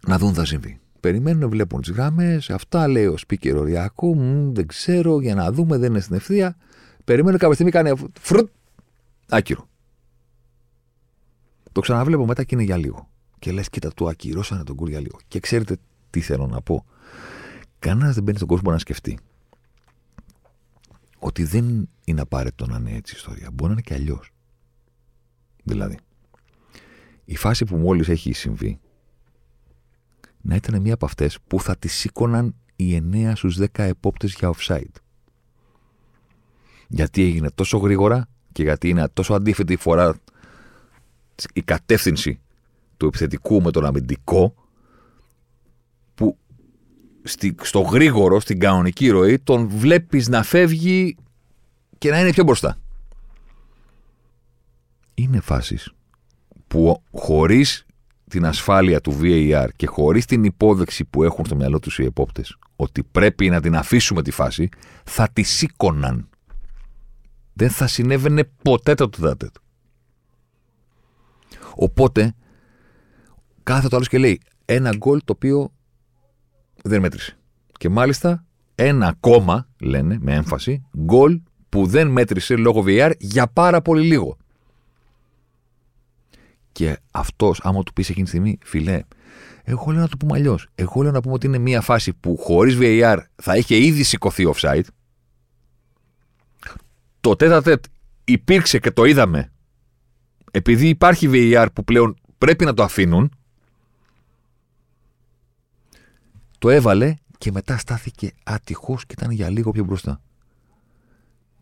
[0.07, 0.79] να δουν θα συμβεί.
[1.01, 2.51] Περιμένουν, βλέπουν τις γραμμές.
[2.51, 4.15] Αυτά λέει ο speaker οριακό.
[4.53, 6.57] δεν ξέρω, για να δούμε, δεν είναι στην ευθεία.
[7.05, 8.49] Περιμένουν κάποια στιγμή κάνει φρουτ.
[9.29, 9.69] Άκυρο.
[11.73, 13.09] Το ξαναβλέπω μετά και είναι για λίγο.
[13.39, 15.19] Και λες, κοίτα, του ακυρώσανε τον κουρ για λίγο.
[15.29, 15.77] Και ξέρετε
[16.11, 16.85] τι θέλω να πω.
[17.79, 19.19] Κανένας δεν μπαίνει στον κόσμο να σκεφτεί
[21.21, 23.51] ότι δεν είναι απαραίτητο να είναι έτσι η ιστορία.
[23.51, 24.31] Μπορεί να είναι και αλλιώς.
[25.65, 25.99] Δηλαδή,
[27.25, 28.81] η φάση που μόλις έχει συμβεί
[30.41, 34.53] να ήταν μία από αυτές που θα τη σήκωναν οι 9 στους 10 επόπτες για
[34.57, 35.01] offside.
[36.89, 40.17] Γιατί έγινε τόσο γρήγορα και γιατί είναι τόσο αντίθετη η φορά
[41.53, 42.41] η κατεύθυνση
[42.97, 44.55] του επιθετικού με τον αμυντικό
[46.15, 46.39] που
[47.23, 51.17] στη, στο γρήγορο, στην κανονική ροή τον βλέπεις να φεύγει
[51.99, 52.79] και να είναι πιο μπροστά.
[55.15, 55.93] Είναι φάσεις
[56.67, 57.87] που χωρίς
[58.29, 62.57] την ασφάλεια του VAR και χωρίς την υπόδεξη που έχουν στο μυαλό τους οι επόπτες
[62.77, 64.69] ότι πρέπει να την αφήσουμε τη φάση,
[65.05, 66.29] θα τη σήκωναν.
[67.53, 69.55] Δεν θα συνέβαινε ποτέ το τετάτετ.
[71.75, 72.35] Οπότε,
[73.63, 75.73] κάθε το άλλος και λέει ένα γκολ το οποίο
[76.83, 77.39] δεν μέτρησε.
[77.79, 83.83] Και μάλιστα ένα ακόμα, λένε με έμφαση, γκολ που δεν μέτρησε λόγω VR για πάρα
[83.83, 84.37] πολύ λίγο.
[86.73, 89.03] Και αυτός, άμα του πεις εκείνη τη στιγμή, φιλέ,
[89.65, 90.69] εγώ λέω να το πούμε αλλιώς.
[90.75, 94.53] Εγώ λέω να πούμε ότι είναι μια φάση που χωρίς VAR θα είχε ήδη σηκωθεί
[94.55, 94.85] offside.
[97.21, 97.81] Το τέτα
[98.25, 99.53] υπήρξε και το είδαμε.
[100.51, 103.31] Επειδή υπάρχει VAR που πλέον πρέπει να το αφήνουν,
[106.61, 110.21] το έβαλε και μετά στάθηκε άτυχος και ήταν για λίγο πιο μπροστά.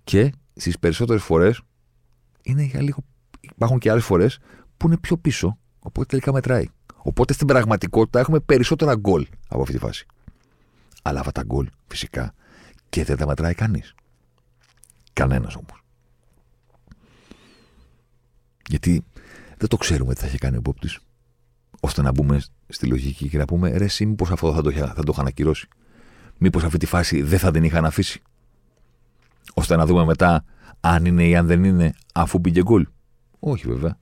[0.05, 1.61] Και στις περισσότερες φορές
[2.43, 3.05] είναι για λίγο.
[3.41, 4.39] Υπάρχουν και άλλες φορές
[4.77, 5.59] που είναι πιο πίσω.
[5.79, 6.67] Οπότε τελικά μετράει.
[6.97, 10.07] Οπότε στην πραγματικότητα έχουμε περισσότερα γκολ από αυτή τη φάση.
[11.03, 12.35] Αλλά αυτά τα γκολ φυσικά
[12.89, 13.95] και δεν τα μετράει κανείς.
[15.13, 15.83] Κανένας όμως.
[18.69, 19.05] Γιατί
[19.57, 20.99] δεν το ξέρουμε τι θα έχει κάνει ο Μπόπτης
[21.81, 24.95] ώστε να μπούμε στη λογική και να πούμε ρε, εσύ, μήπως αυτό θα το, θα
[24.95, 25.69] το είχαν ακυρώσει.
[26.39, 28.23] Μήπως αυτή τη φάση δεν θα την είχαν αφήσει.
[29.55, 30.45] ώστε να δούμε μετά
[30.81, 32.87] αν είναι ή αν δεν είναι, αφού πήγε γκολ.
[33.39, 33.99] Όχι βέβαια.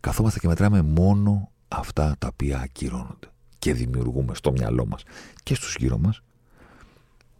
[0.00, 3.28] Καθόμαστε και μετράμε μόνο αυτά τα οποία ακυρώνονται.
[3.58, 5.02] Και δημιουργούμε στο μυαλό μας
[5.42, 6.22] και στους γύρω μας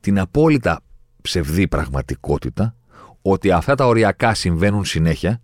[0.01, 0.81] την απόλυτα
[1.23, 2.75] ψευδή πραγματικότητα
[3.23, 5.40] ότι αυτά τα οριακά συμβαίνουν συνέχεια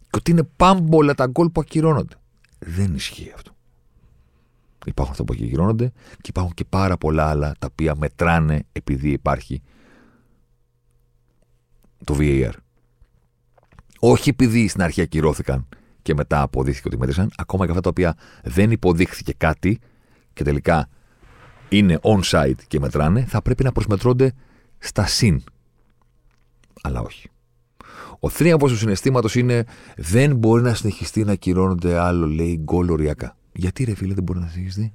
[0.00, 2.14] και ότι είναι πάμπολα τα γκολ που ακυρώνονται.
[2.64, 3.52] Δεν ισχύει αυτό.
[4.86, 9.62] Υπάρχουν αυτά που ακυρώνονται και υπάρχουν και πάρα πολλά άλλα τα οποία μετράνε επειδή υπάρχει
[12.04, 12.52] το VAR.
[13.98, 15.68] Όχι επειδή στην αρχή ακυρώθηκαν
[16.02, 19.78] και μετά αποδείχθηκε ότι μέτρησαν, ακόμα και αυτά τα οποία δεν υποδείχθηκε κάτι
[20.32, 20.88] και τελικά
[21.68, 24.32] είναι on-site και μετράνε, θα πρέπει να προσμετρώνται
[24.78, 25.42] στα συν.
[26.82, 27.30] Αλλά όχι.
[28.24, 29.64] Ο θρίαμβο του συναισθήματος είναι
[29.96, 33.36] δεν μπορεί να συνεχιστεί να ακυρώνονται άλλο, λέει, γκολ οριακά.
[33.52, 34.92] Γιατί ρε φίλε δεν μπορεί να συνεχιστεί;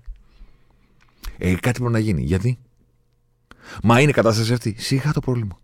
[1.38, 2.22] Ε, κάτι πρέπει να γίνει.
[2.22, 2.60] Γιατί;
[3.84, 4.76] Μα είναι κατάσταση αυτή.
[4.78, 5.60] Σιγά το πρόβλημα.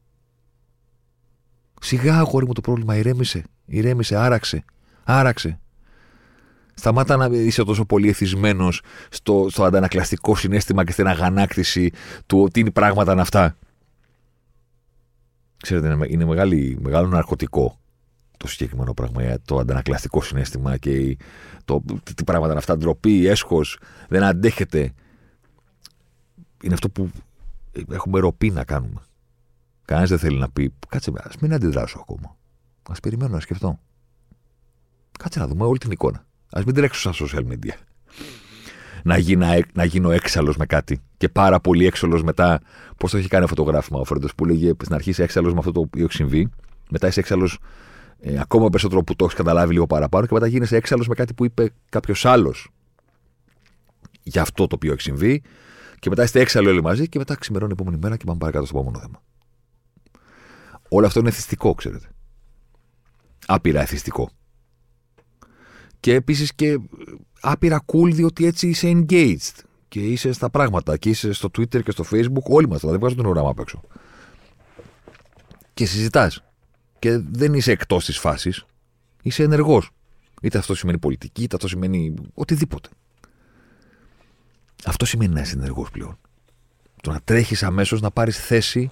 [1.82, 2.96] Σιγά, αγόρι μου, το πρόβλημα.
[2.96, 3.44] Ηρέμησε.
[3.66, 4.16] Ηρέμησε.
[4.16, 4.64] Άραξε.
[5.04, 5.60] Άραξε.
[6.74, 11.92] Σταμάτα να είσαι τόσο πολύ εθισμένος στο, στο αντανακλαστικό συνέστημα και στην αγανάκτηση
[12.26, 13.58] του τι είναι πράγματα είναι αυτά.
[15.64, 17.80] Ξέρετε, είναι μεγάλη, μεγάλο ναρκωτικό
[18.38, 21.18] το συγκεκριμένο πράγμα, ε, το αντανακλαστικό συνέστημα και
[21.66, 21.84] το,
[22.16, 24.94] τι πράγματα είναι αυτά, ντροπή, έσχος, δεν αντέχεται.
[26.64, 27.12] Είναι αυτό που
[27.92, 29.02] έχουμε ροπή να κάνουμε.
[29.86, 32.38] Κανένα δεν θέλει να πει, κάτσε, ας μην αντιδράσω ακόμα.
[32.90, 33.80] Α περιμένω να σκεφτώ.
[35.20, 36.26] Κάτσε να δούμε όλη την εικόνα.
[36.50, 37.74] Α μην τρέξω στα social media
[39.04, 41.02] να, γίνω, να γίνω έξαλλος με κάτι.
[41.18, 42.62] Και πάρα πολύ έξαλλος μετά.
[42.98, 45.72] Πώς το έχει κάνει φωτογράφημα ο Φρέντος που λέγε στην αρχή είσαι έξαλλος με αυτό
[45.72, 46.50] το οποίο έχει συμβεί.
[46.90, 47.60] Μετά είσαι έξαλλος
[48.20, 50.26] ε, ακόμα περισσότερο που το έχεις καταλάβει λίγο παραπάνω.
[50.26, 52.70] Και μετά γίνεσαι έξαλλος με κάτι που είπε κάποιος άλλος
[54.24, 55.42] για αυτό το οποίο έχει συμβεί.
[56.00, 58.66] Και μετά είστε έξαλλοι όλοι μαζί και μετά ξημερώνει η επόμενη μέρα και πάμε παρακάτω
[58.66, 59.22] στο επόμενο θέμα.
[60.90, 62.08] Όλο αυτό είναι εθιστικό, ξέρετε.
[63.46, 64.30] Άπειρα εθιστικό.
[66.04, 66.80] Και επίσης και
[67.42, 71.92] άπειρα cool διότι έτσι είσαι engaged και είσαι στα πράγματα και είσαι στο Twitter και
[71.92, 72.44] στο Facebook.
[72.44, 73.82] Όλοι μας δηλαδή βγάζουν τον οράμα απ' έξω.
[75.74, 76.44] Και συζητάς.
[77.00, 78.66] Και δεν είσαι εκτός της φάσης.
[79.22, 79.90] Είσαι ενεργός.
[80.42, 82.90] Είτε αυτό σημαίνει πολιτική, είτε αυτό σημαίνει οτιδήποτε.
[84.86, 86.18] Αυτό σημαίνει να είσαι ενεργός πλέον.
[87.02, 88.92] Το να τρέχεις αμέσως να πάρεις θέση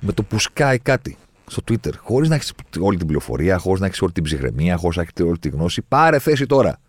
[0.00, 1.16] με το που σκάει κάτι
[1.48, 4.96] στο Twitter, χωρίς να έχεις όλη την πληροφορία, χωρίς να έχεις όλη την ψυχραιμία, χωρίς
[4.96, 5.82] να έχεις όλη τη γνώση.
[5.88, 6.80] Πάρε θέση τώρα.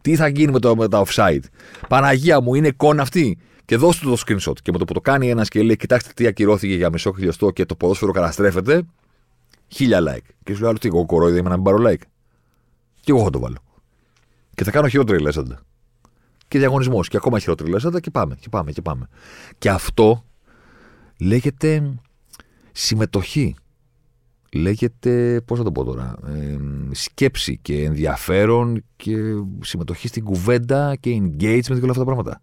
[0.00, 1.42] Τι θα γίνει με, το, με τα offside;
[1.88, 3.38] Παναγία μου, είναι εικόνα αυτή.
[3.64, 4.58] Και δώσ' του το screenshot.
[4.62, 7.50] Και με το που το κάνει ένας και λέει: Κοιτάξτε τι ακυρώθηκε για μισό χιλιοστό
[7.50, 8.82] και το ποδόσφαιρο καταστρέφεται,
[9.68, 10.28] χίλια like.
[10.42, 12.02] Και σου λέω: τι, εγώ κορόιδα είμαι να μην πάρω like.
[13.00, 13.58] Και εγώ θα το βάλω.
[14.54, 15.60] Και θα κάνω χειρότερη λέσαντα.
[16.48, 17.08] Και διαγωνισμός.
[17.08, 18.36] Και ακόμα χειρότερη λέσαντα και πάμε.
[18.40, 18.72] Και πάμε.
[18.72, 19.08] Και πάμε.
[19.58, 20.24] Και αυτό
[21.20, 21.94] λέγεται
[22.72, 23.54] συμμετοχή.
[24.52, 26.58] Λέγεται, πώς θα το πω τώρα, ε,
[26.90, 29.16] σκέψη και ενδιαφέρον και
[29.60, 32.42] συμμετοχή στην κουβέντα και engagement και όλα αυτά τα πράγματα.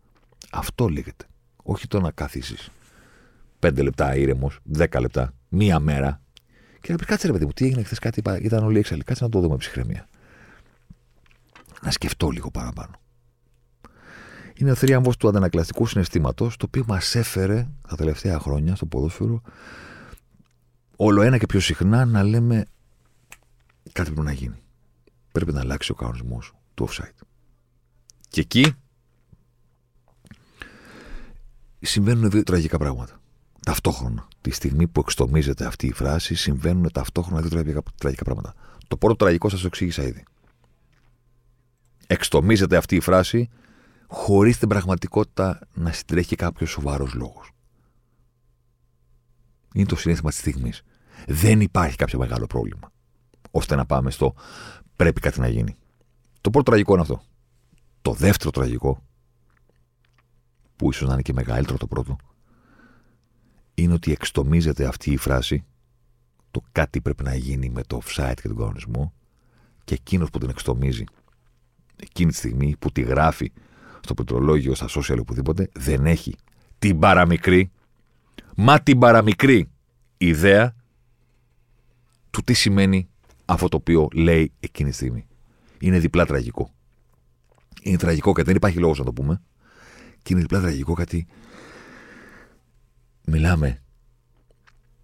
[0.51, 1.25] Αυτό λέγεται.
[1.63, 2.69] Όχι το να καθίσεις
[3.59, 6.21] πέντε λεπτά ήρεμος, δέκα λεπτά, μία μέρα
[6.81, 9.03] και να πεις κάτσε ρε παιδί μου, τι έγινε χθες κάτι, ήταν όλοι έξαλλοι.
[9.03, 10.07] Κάτσε να το δούμε ψυχραιμία.
[11.81, 12.91] Να σκεφτώ λίγο παραπάνω.
[14.55, 19.41] Είναι ο θρίαμβος του αντανακλαστικού συναισθήματος, το οποίο μας έφερε τα τελευταία χρόνια στο ποδόσφαιρο
[20.97, 22.65] όλο ένα και πιο συχνά να λέμε
[23.91, 24.55] κάτι πρέπει να γίνει.
[25.31, 27.25] Πρέπει να αλλάξει ο κανονισμός του offside.
[28.29, 28.73] Και εκεί
[31.79, 33.21] συμβαίνουν δύο τραγικά πράγματα.
[33.65, 34.27] Ταυτόχρονα.
[34.41, 38.53] Τη στιγμή που εξτομίζεται αυτή η φράση, συμβαίνουν ταυτόχρονα δύο τραγικά, τραγικά πράγματα.
[38.87, 40.23] Το πρώτο τραγικό σας το εξήγησα ήδη.
[42.07, 43.49] Εξτομίζεται αυτή η φράση
[44.07, 47.51] χωρίς την πραγματικότητα να συντρέχει κάποιος σοβαρός λόγος.
[49.73, 50.81] Είναι το συνέστημα της στιγμής.
[51.27, 52.91] Δεν υπάρχει κάποιο μεγάλο πρόβλημα.
[53.51, 54.33] ώστε να πάμε στο
[54.95, 55.75] πρέπει κάτι να γίνει.
[56.41, 57.21] Το πρώτο τραγικό είναι αυτό.
[58.01, 59.03] Το δεύτερο τραγικό,
[60.75, 62.15] που ίσως να είναι και μεγαλύτερο το πρώτο,
[63.73, 65.65] είναι ότι εξτομίζεται αυτή η φράση,
[66.51, 69.13] το κάτι πρέπει να γίνει με το offside και τον κανονισμό,
[69.83, 71.03] και εκείνος που την εξτομίζει
[71.95, 73.51] εκείνη τη στιγμή, που τη γράφει
[73.99, 76.35] στο πληκτρολόγιο, στα social οπουδήποτε, δεν έχει
[76.79, 77.71] την παραμικρή,
[78.59, 79.69] μα την παραμικρή
[80.17, 80.75] ιδέα
[82.29, 83.09] του τι σημαίνει
[83.45, 85.27] αυτό το οποίο λέει εκείνη τη στιγμή.
[85.79, 86.73] Είναι διπλά τραγικό.
[87.81, 89.41] Είναι τραγικό γιατί δεν υπάρχει λόγος να το πούμε.
[90.23, 91.27] Και είναι διπλά τραγικό γιατί
[93.25, 93.81] μιλάμε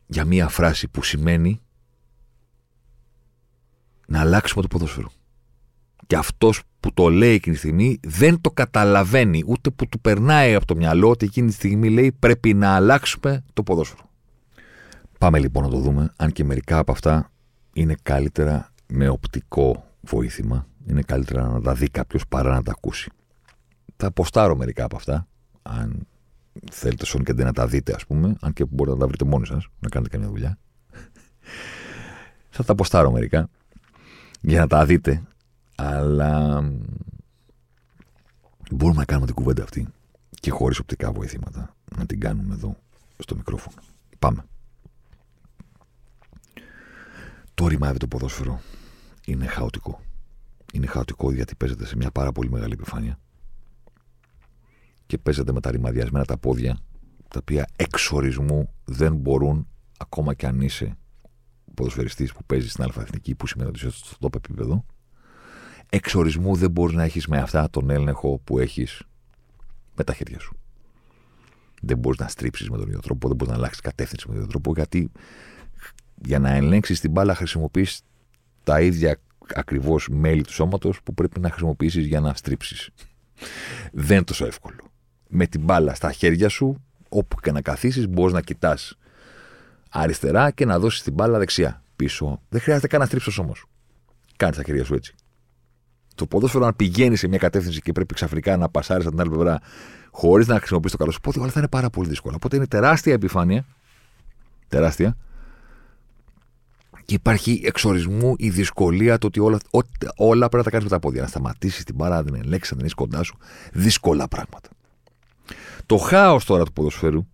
[0.07, 1.61] για μία φράση που σημαίνει
[4.07, 5.11] να αλλάξουμε το ποδόσφαιρο.
[6.07, 10.55] Και αυτός που το λέει εκείνη τη στιγμή δεν το καταλαβαίνει, ούτε που του περνάει
[10.55, 14.09] από το μυαλό ότι εκείνη τη στιγμή λέει πρέπει να αλλάξουμε το ποδόσφαιρο.
[15.17, 17.31] Πάμε λοιπόν να το δούμε, αν και μερικά από αυτά
[17.73, 20.67] είναι καλύτερα με οπτικό βοήθημα.
[20.87, 23.11] Είναι καλύτερα να τα δει κάποιος παρά να τα ακούσει.
[23.97, 25.27] Θα αποστάρω μερικά από αυτά,
[25.61, 26.07] αν
[26.71, 29.45] θέλετε σον και να τα δείτε, ας πούμε, αν και μπορείτε να τα βρείτε μόνοι
[29.45, 30.57] σας, να κάνετε καμιά δουλειά.
[32.49, 33.49] Θα τα αποστάρω μερικά
[34.41, 35.23] για να τα δείτε,
[35.75, 36.61] αλλά
[38.71, 39.87] μπορούμε να κάνουμε την κουβέντα αυτή
[40.29, 42.75] και χωρίς οπτικά βοηθήματα να την κάνουμε εδώ
[43.17, 43.75] στο μικρόφωνο.
[44.19, 44.45] Πάμε.
[47.53, 48.61] Το ρημάδι το ποδόσφαιρο
[49.25, 50.01] είναι χαοτικό.
[50.73, 53.19] Είναι χαοτικό γιατί παίζεται σε μια πάρα πολύ μεγάλη επιφάνεια
[55.05, 56.79] και παίζεται με τα ρημαδιασμένα τα πόδια
[57.27, 60.97] τα οποία εξορισμού δεν μπορούν ακόμα και αν είσαι
[61.73, 64.85] ποδοσφαιριστής που παίζεις στην αλφαεθνική που σημαίνει ότι είσαι στο top επίπεδο
[65.95, 69.01] εξορισμού δεν μπορείς να έχεις με αυτά τον έλεγχο που έχεις
[69.95, 70.57] με τα χέρια σου.
[71.81, 74.41] Δεν μπορείς να στρίψεις με τον ίδιο τρόπο, δεν μπορείς να αλλάξεις κατεύθυνση με τον
[74.41, 75.11] ίδιο τρόπο, γιατί
[76.15, 78.01] για να ελέγξεις την μπάλα χρησιμοποιείς
[78.63, 79.19] τα ίδια
[79.55, 82.89] ακριβώς μέλη του σώματος που πρέπει να χρησιμοποιήσεις για να στρίψεις.
[83.91, 84.91] Δεν είναι τόσο εύκολο.
[85.27, 88.97] Με την μπάλα στα χέρια σου, όπου και να καθίσεις, μπορείς να κοιτάς
[89.89, 92.41] αριστερά και να δώσεις την μπάλα δεξιά πίσω.
[92.49, 93.55] Δεν χρειάζεται καν να στρίψεις όμω.
[94.37, 95.15] Κάνεις τα χέρια σου έτσι.
[96.15, 99.35] Το ποδόσφαιρο, αν πηγαίνεις σε μια κατεύθυνση και πρέπει ξαφνικά να πασάρεις από την άλλη
[99.35, 99.59] πλευρά
[100.11, 102.35] χωρίς να χρησιμοποιήσει το καλό σου πόδι, όλα θα είναι πάρα πολύ δύσκολα.
[102.35, 103.65] Οπότε είναι τεράστια επιφάνεια.
[104.67, 105.17] Τεράστια
[107.05, 109.79] και υπάρχει εξορισμού η δυσκολία το ότι όλα, ό,
[110.15, 111.21] όλα πρέπει να τα κάνεις με τα πόδια.
[111.21, 113.37] Να σταματήσεις την παρά, να την ελέγξεις, να την έχεις κοντά σου.
[113.73, 114.69] Δύσκολα πράγματα.
[115.85, 117.27] Το χάος τώρα του ποδοσφαίρου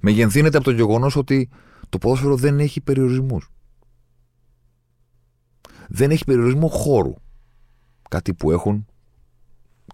[0.00, 1.48] μεγενθύνεται από το γεγονός ότι
[1.88, 3.50] το ποδόσφαιρο δεν έχει περιορισμούς.
[5.94, 7.14] Δεν έχει περιορισμό χώρου.
[8.08, 8.86] Κάτι που έχουν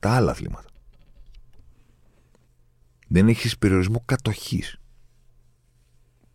[0.01, 0.69] τα άλλα αθλήματα.
[3.09, 4.81] Δεν έχεις περιορισμό κατοχής.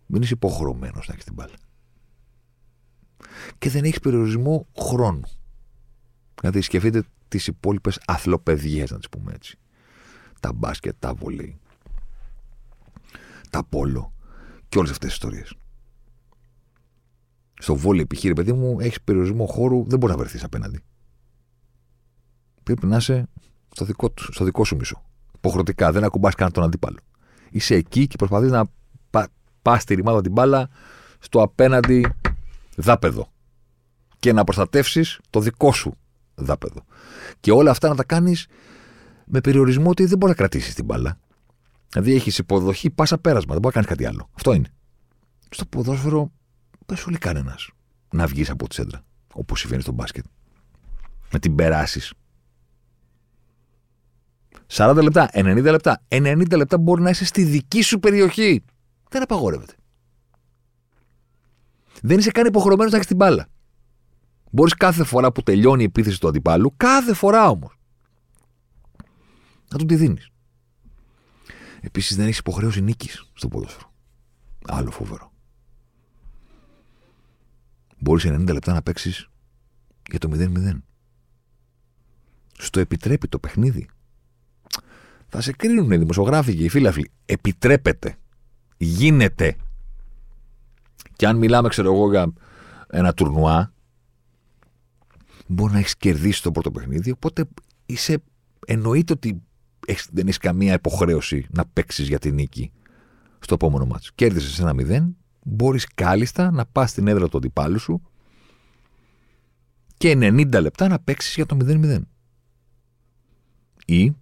[0.05, 1.53] Δεν είσαι υποχρεωμένος να έχεις την μπάλα.
[3.57, 5.21] Και δεν έχεις περιορισμό χρόνου.
[6.39, 9.57] Δηλαδή, σκεφτείτε τις υπόλοιπες αθλοπαιδιές, να τις πούμε έτσι.
[10.39, 11.59] Τα μπάσκετ, τα βολή,
[13.49, 14.13] τα πόλο
[14.69, 15.55] και όλες αυτές τις ιστορίες.
[17.63, 20.79] Στο βόλιο επιχείρημα, παιδί μου, έχεις περιορισμό χώρου, δεν μπορεί να βρεθείς απέναντι.
[22.63, 23.27] Πρέπει να είσαι
[23.71, 25.03] στο δικό, τους, στο δικό σου μισό.
[25.35, 26.97] Υποχρεωτικά, δεν ακουμπάς καν τον αντίπαλο.
[27.49, 28.65] Είσαι εκεί και προσπαθείς να
[29.09, 29.27] πα,
[29.61, 30.69] πας τη ρημάδα την μπάλα
[31.19, 32.05] στο απέναντι
[32.75, 33.31] δάπεδο.
[34.19, 35.93] Και να προστατεύσεις το δικό σου
[36.35, 36.85] δάπεδο.
[37.39, 38.47] Και όλα αυτά να τα κάνεις
[39.25, 41.19] με περιορισμό ότι δεν μπορεί να κρατήσεις την μπάλα.
[41.89, 43.51] Δηλαδή έχεις υποδοχή, πάσα πέρασμα.
[43.51, 44.29] Δεν μπορεί να κάνεις κάτι άλλο.
[44.33, 44.73] Αυτό είναι.
[45.49, 46.31] Στο ποδόσφαιρο
[46.85, 47.69] δεν σου λέει κανένας
[48.09, 49.03] να βγεις από τη σέντρα.
[49.33, 50.25] Όπως συμβαίνει στο μπάσκετ.
[51.31, 52.13] Να την περάσεις.
[54.67, 56.01] 40 λεπτά, 90 λεπτά.
[56.07, 58.63] 90 λεπτά μπορεί να είσαι στη δική σου περιοχή.
[59.09, 59.73] Δεν απαγορεύεται.
[62.01, 63.47] Δεν είσαι καν υποχρεωμένος να έχεις την μπάλα.
[64.51, 67.77] Μπορείς κάθε φορά που τελειώνει η επίθεση του αντιπάλου, κάθε φορά όμως,
[69.71, 70.29] να του τη δίνεις.
[71.81, 73.93] Επίσης δεν έχεις υποχρέωση νίκης στο ποδόσφαιρο.
[74.67, 75.32] Άλλο φοβερό.
[78.03, 79.27] Μπορείς 90 λεπτά να παίξεις
[80.09, 80.81] για το 0-0.
[82.57, 83.89] Στο επιτρέπει το παιχνίδι.
[85.27, 87.11] Θα σε κρίνουν οι δημοσιογράφοι και οι φίλαθλοι.
[87.25, 88.17] Επιτρέπεται.
[88.77, 89.55] Γίνεται.
[91.15, 92.33] Και αν μιλάμε, ξέρω εγώ, για
[92.87, 93.73] ένα τουρνουά,
[95.47, 97.11] μπορεί να έχεις κερδίσει το πρώτο παιχνίδι.
[97.11, 97.45] Οπότε
[97.85, 98.23] είσαι,
[98.65, 99.41] εννοείται ότι
[100.11, 102.71] δεν έχεις καμία υποχρέωση να παίξεις για την νίκη
[103.39, 104.11] στο επόμενο μάτσο.
[104.15, 108.01] Κέρδισες ένα μηδέν, μπορείς κάλλιστα να πας στην έδρα του αντιπάλου σου
[109.97, 111.99] και 90 λεπτά να παίξεις για το 0-0.
[113.85, 114.13] Ή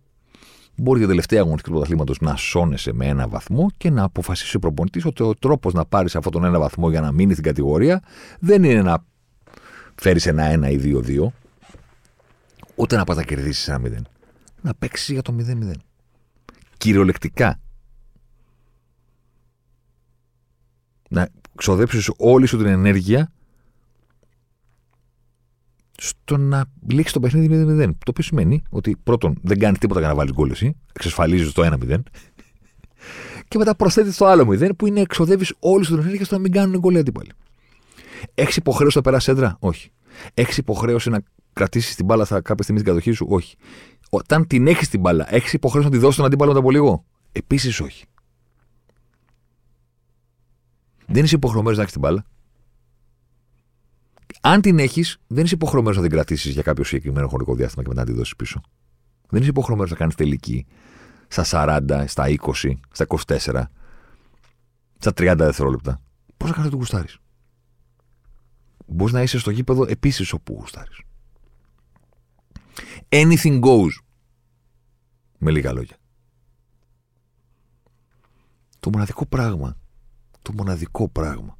[0.75, 4.59] μπορεί για τελευταία αγωνιστική του πρωταθλήματος να σώνεσαι με ένα βαθμό και να αποφασίσει ο
[4.59, 8.03] προπονητής ότι ο τρόπος να πάρεις αυτόν τον ένα βαθμό για να μείνει στην κατηγορία
[8.39, 9.05] δεν είναι να
[9.95, 11.27] φέρεις ένα 1 ή 2-2,
[12.75, 14.01] ούτε να πας να κερδίσεις ένα 0.
[14.61, 15.73] Να παίξεις για το 0-0.
[16.77, 17.59] Κυριολεκτικά.
[21.13, 23.31] Να ξοδέψεις όλη σου την ενέργεια
[25.97, 27.85] στο να λήξει το παιχνίδι 0-0.
[27.85, 31.63] Το οποίο σημαίνει ότι πρώτον δεν κάνεις τίποτα για να βάλεις γκολ εσύ, εξασφαλίζεις το
[31.63, 31.99] 1-0.
[33.47, 36.41] Και μετά προσθέτεις το άλλο 0 που είναι εξοδεύεις όλη σου την ενέργεια στο να
[36.41, 37.31] μην κάνουν γκολ αντίπαλοι.
[38.33, 39.91] Έχεις υποχρέωση να περάσεις έντρα, όχι.
[40.33, 41.21] Έχεις υποχρέωση να
[41.53, 43.55] κρατήσεις την μπάλα θα κάποια στιγμή στην κατοχή σου, όχι.
[44.09, 47.05] Όταν την έχεις την μπάλα, έχεις υποχρέωση να τη δώσεις τον αντίπαλο μετά από λίγο;
[47.31, 48.05] Επίσης όχι.
[51.11, 52.25] Δεν είσαι υποχρεωμένος να έχεις την μπάλα.
[54.41, 57.89] Αν την έχεις, δεν είσαι υποχρεωμένος να την κρατήσεις για κάποιο συγκεκριμένο χρονικό διάστημα και
[57.89, 58.61] μετά να τη δώσεις πίσω.
[59.29, 60.65] Δεν είσαι υποχρεωμένος να κάνεις τελική
[61.27, 63.71] στα 40, στα 20, στα 24,
[64.97, 65.99] στα 30 δευτερόλεπτα.
[66.37, 67.07] Πώς να κάνεις το γουστάρι.
[68.87, 71.01] Μπορείς να είσαι στο γήπεδο επίσης όπου γουστάρεις.
[73.09, 73.91] Anything goes.
[75.37, 75.95] Με λίγα λόγια.
[78.79, 79.77] Το μοναδικό πράγμα,
[80.41, 81.59] το μοναδικό πράγμα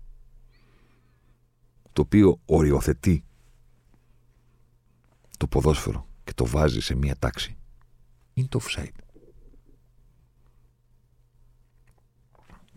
[1.94, 3.24] το οποίο οριοθετεί
[5.38, 7.58] το ποδόσφαιρο και το βάζει σε μία τάξη
[8.34, 8.96] είναι το offside.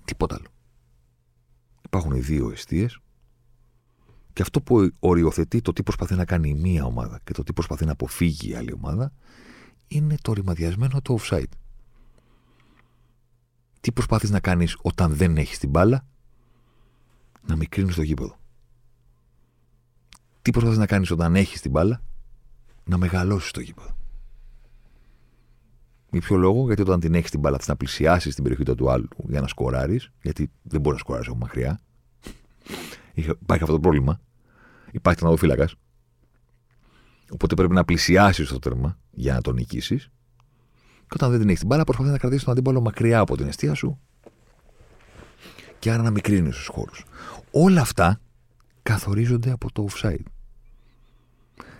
[0.04, 0.48] Τίποτα άλλο.
[1.84, 2.98] Υπάρχουν οι δύο αιστείες
[4.32, 7.52] και αυτό που οριοθετεί το τι προσπαθεί να κάνει η μία ομάδα και το τι
[7.52, 9.12] προσπαθεί να αποφύγει η άλλη ομάδα
[9.86, 11.52] είναι το ρημαδιασμένο το offside.
[13.84, 16.06] Τι προσπάθεις να κάνεις όταν δεν έχεις την μπάλα;
[17.46, 18.36] Να μικρύνεις το γήπεδο.
[20.42, 22.02] Τι προσπαθεί να κάνεις όταν έχεις την μπάλα,
[22.84, 23.96] να μεγαλώσεις το γήπεδο.
[26.10, 29.08] Για ποιο λόγο, γιατί όταν την έχεις την μπάλα, να πλησιάσεις την περιοχή του άλλου
[29.28, 31.80] για να σκοράρεις, γιατί δεν μπορείς να σκοράρεις από μακριά.
[33.14, 34.20] Υπάρχει αυτό το πρόβλημα.
[34.90, 35.68] Υπάρχει τερματοφύλακα.
[37.30, 40.10] Οπότε πρέπει να πλησιάσεις το τέρμα για να τον νικήσεις.
[41.06, 43.46] Και όταν δεν την έχεις την μπάλα, προσπαθείς να κρατήσεις τον αντίπαλο μακριά από την
[43.46, 43.98] αιστεία σου.
[45.78, 47.04] Και άρα να μικρύνεις τους χώρους.
[47.50, 48.20] Όλα αυτά
[48.82, 50.24] καθορίζονται από το offside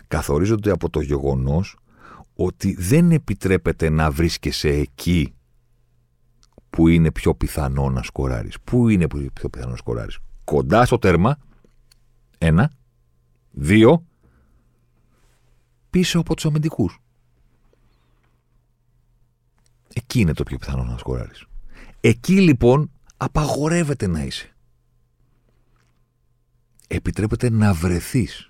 [0.07, 1.77] καθορίζονται από το γεγονός
[2.35, 5.33] ότι δεν επιτρέπεται να βρίσκεσαι εκεί
[6.69, 8.55] που είναι πιο πιθανό να σκοράρεις.
[8.63, 11.37] Πού είναι πιο πιθανό να σκοράρεις; Κοντά στο τέρμα,
[12.37, 12.71] ένα.
[13.51, 14.05] Δύο,
[15.89, 16.99] πίσω από τους αμυντικούς.
[19.97, 21.45] Εκεί είναι το πιο πιθανό να σκοράρεις.
[21.99, 24.55] Εκεί λοιπόν απαγορεύεται να είσαι.
[26.87, 28.49] Επιτρέπεται να βρεθείς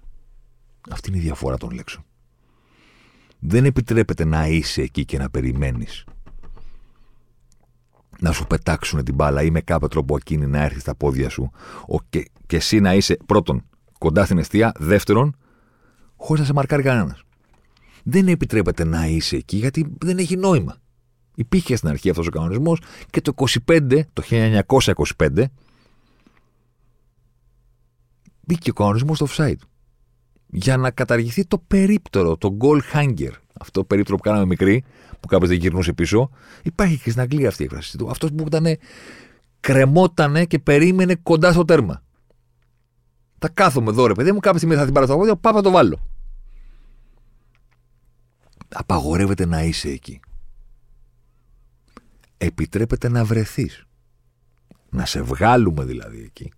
[0.90, 2.04] αυτή είναι η διαφορά των λέξεων.
[3.40, 6.04] Δεν επιτρέπεται να είσαι εκεί και να περιμένεις
[8.20, 11.52] να σου πετάξουν την μπάλα ή με κάποιο τρόπο εκείνη να έρθει στα πόδια σου
[12.10, 13.64] και, και εσύ να είσαι πρώτον
[13.98, 15.36] κοντά στην αιστεία, δεύτερον
[16.16, 17.24] χωρίς να σε μαρκάρει κανένας.
[18.04, 20.78] δεν επιτρέπεται να είσαι εκεί γιατί δεν έχει νόημα.
[21.36, 23.34] Υπήρχε στην αρχή αυτός ο κανονισμός και το
[23.68, 25.44] 25, το 1925,
[28.42, 29.60] μπήκε ο κανονισμός στο offside.
[30.48, 33.32] Για να καταργηθεί το περίπτερο, το goal hanger.
[33.60, 34.84] Αυτό το περίπτερο που κάναμε μικρή,
[35.20, 36.30] που κάποιος δεν γυρνούσε πίσω,
[36.64, 37.98] υπάρχει και στην Αγγλία αυτή η έκφραση.
[38.10, 38.78] Αυτός που ήταν
[39.60, 42.04] κρεμότανε και περίμενε κοντά στο τέρμα.
[43.40, 45.72] Θα κάθομαι εδώ, ρε παιδί μου, κάποια στιγμή θα την πάρω στο πόδια, πάω το
[45.72, 46.00] βάλω.
[48.74, 50.20] Απαγορεύεται να είσαι εκεί.
[52.46, 53.84] Επιτρέπεται να βρεθείς.
[54.90, 56.52] Να σε βγάλουμε δηλαδή εκεί.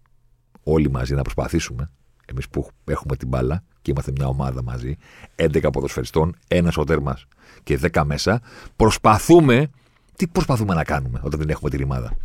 [0.64, 1.92] Όλοι μαζί να προσπαθήσουμε.
[2.26, 4.96] Εμείς που έχουμε την μπάλα και είμαστε μια ομάδα μαζί,
[5.36, 7.18] 11 ποδοσφαιριστών, ένα ο τέρμα
[7.64, 8.42] και 10 μέσα,
[8.76, 9.70] προσπαθούμε.
[10.16, 12.18] Τι προσπαθούμε να κάνουμε όταν δεν έχουμε τη ρημάδα;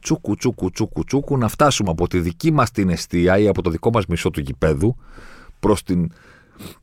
[0.00, 3.70] Τσούκου, τσούκου, τσούκου, τσούκου, να φτάσουμε από τη δική μας την αιστεία ή από το
[3.70, 4.96] δικό μας μισό του γηπέδου
[5.60, 6.10] προς την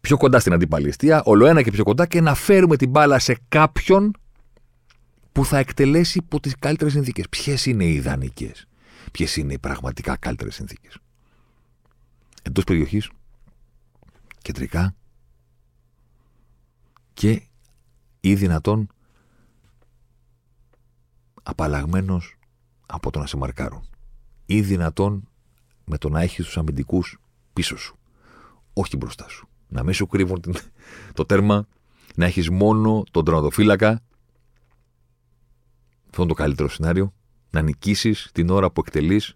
[0.01, 3.19] πιο κοντά στην αντίπαλη αιστεία, όλο ένα και πιο κοντά και να φέρουμε την μπάλα
[3.19, 4.11] σε κάποιον
[5.35, 7.29] που θα εκτελέσει υπό τις καλύτερες συνθήκες.
[7.29, 8.67] Ποιες είναι οι ιδανικές,
[9.11, 10.97] ποιες είναι οι πραγματικά καλύτερες συνθήκες;
[12.41, 13.09] Εντός περιοχής,
[14.41, 14.95] κεντρικά
[17.13, 17.41] και
[18.19, 18.87] ή δυνατόν
[21.43, 22.37] απαλλαγμένος
[22.85, 23.89] από το να σε μαρκάρουν.
[24.45, 25.27] Ή δυνατόν
[25.85, 27.19] με το να έχεις τους αμυντικούς
[27.53, 27.97] πίσω σου.
[28.73, 29.47] Όχι μπροστά σου.
[29.67, 30.43] Να μην σου κρύβουν
[31.13, 31.67] το τέρμα,
[32.15, 34.01] να έχεις μόνο τον τροματοφύλακα.
[36.17, 37.13] Αυτό είναι το καλύτερο σενάριο;
[37.49, 39.35] Να νικήσεις την ώρα που εκτελείς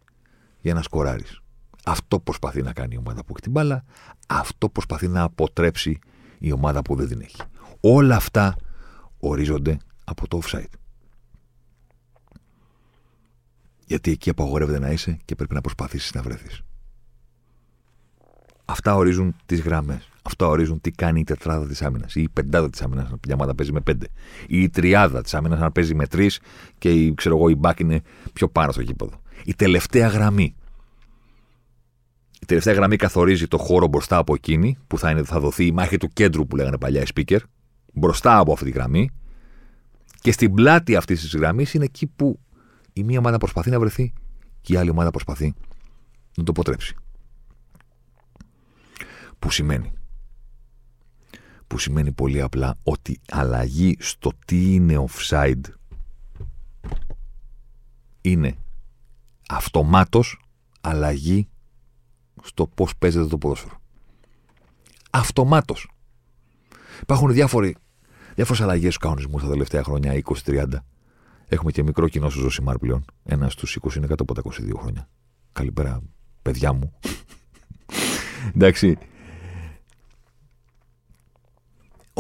[0.60, 1.42] για να σκοράρεις.
[1.86, 3.84] Αυτό προσπαθεί να κάνει η ομάδα που έχει την μπάλα.
[4.28, 6.00] Αυτό προσπαθεί να αποτρέψει
[6.38, 7.42] η ομάδα που δεν την έχει.
[7.80, 8.56] Όλα αυτά
[9.20, 10.74] ορίζονται από το offside.
[13.86, 16.62] Γιατί εκεί απαγορεύεται να είσαι και πρέπει να προσπαθήσεις να βρεθείς.
[18.66, 20.10] Αυτά ορίζουν τις γραμμές.
[20.30, 23.56] Αυτά ορίζουν τι κάνει η τετράδα της άμυνας ή η πεντάδα της άμυνας, μια ομάδα
[23.56, 24.08] παίζει με πέντε.
[24.48, 26.40] Ή η τριάδα της άμυνας να παίζει με τρεις
[26.78, 28.02] και η, ξέρω εγώ, η μπάκ είναι
[28.34, 29.22] πιο πάνω στο γήπεδο.
[29.46, 30.56] Η τελευταία γραμμή.
[32.42, 35.72] Η τελευταία γραμμή καθορίζει το χώρο μπροστά από εκείνη που θα, είναι, θα δοθεί η
[35.72, 37.40] μάχη του κέντρου που λέγανε παλιά οι speaker.
[37.94, 39.10] Μπροστά από αυτή τη γραμμή.
[40.22, 42.40] Και στην πλάτη αυτής της γραμμής είναι εκεί που
[42.94, 44.14] η μία ομάδα προσπαθεί να βρεθεί
[44.62, 45.54] και η άλλη ομάδα προσπαθεί
[46.38, 46.96] να το αποτρέψει.
[49.40, 49.94] Που σημαίνει.
[51.70, 55.62] Που σημαίνει πολύ απλά ότι αλλαγή στο τι είναι offside
[58.22, 58.58] είναι
[59.50, 60.42] αυτομάτως
[60.82, 61.48] αλλαγή
[62.44, 63.82] στο πώς παίζεται το ποδόσφαιρο.
[65.10, 65.92] Αυτομάτως.
[67.02, 67.76] Υπάρχουν διάφοροι,
[68.36, 70.66] διάφορες αλλαγές στους κανονισμούς τα τελευταία χρόνια, 20-30,
[71.52, 73.06] Έχουμε και μικρό κοινό στο Ζωσιμάρ πλέον.
[73.24, 75.10] Ένας στους 20 είναι κάτω από τα 22 χρόνια.
[75.52, 76.02] Καλησπέρα,
[76.42, 77.00] παιδιά μου.
[78.56, 78.98] Εντάξει.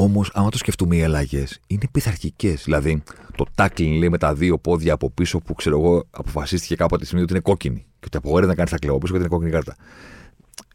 [0.01, 2.63] Όμως, άμα το σκεφτούμε, οι αλλαγές είναι πειθαρχικές.
[2.63, 3.03] Δηλαδή,
[3.35, 7.05] το τάκλιν λέει με τα δύο πόδια από πίσω που ξέρω εγώ αποφασίστηκε κάποτε τη
[7.05, 7.85] στιγμή ότι είναι κόκκινη.
[7.99, 9.75] Και ότι απογορεύεται να κάνει τα κλαμπό πίσω γιατί είναι κόκκινη κάρτα.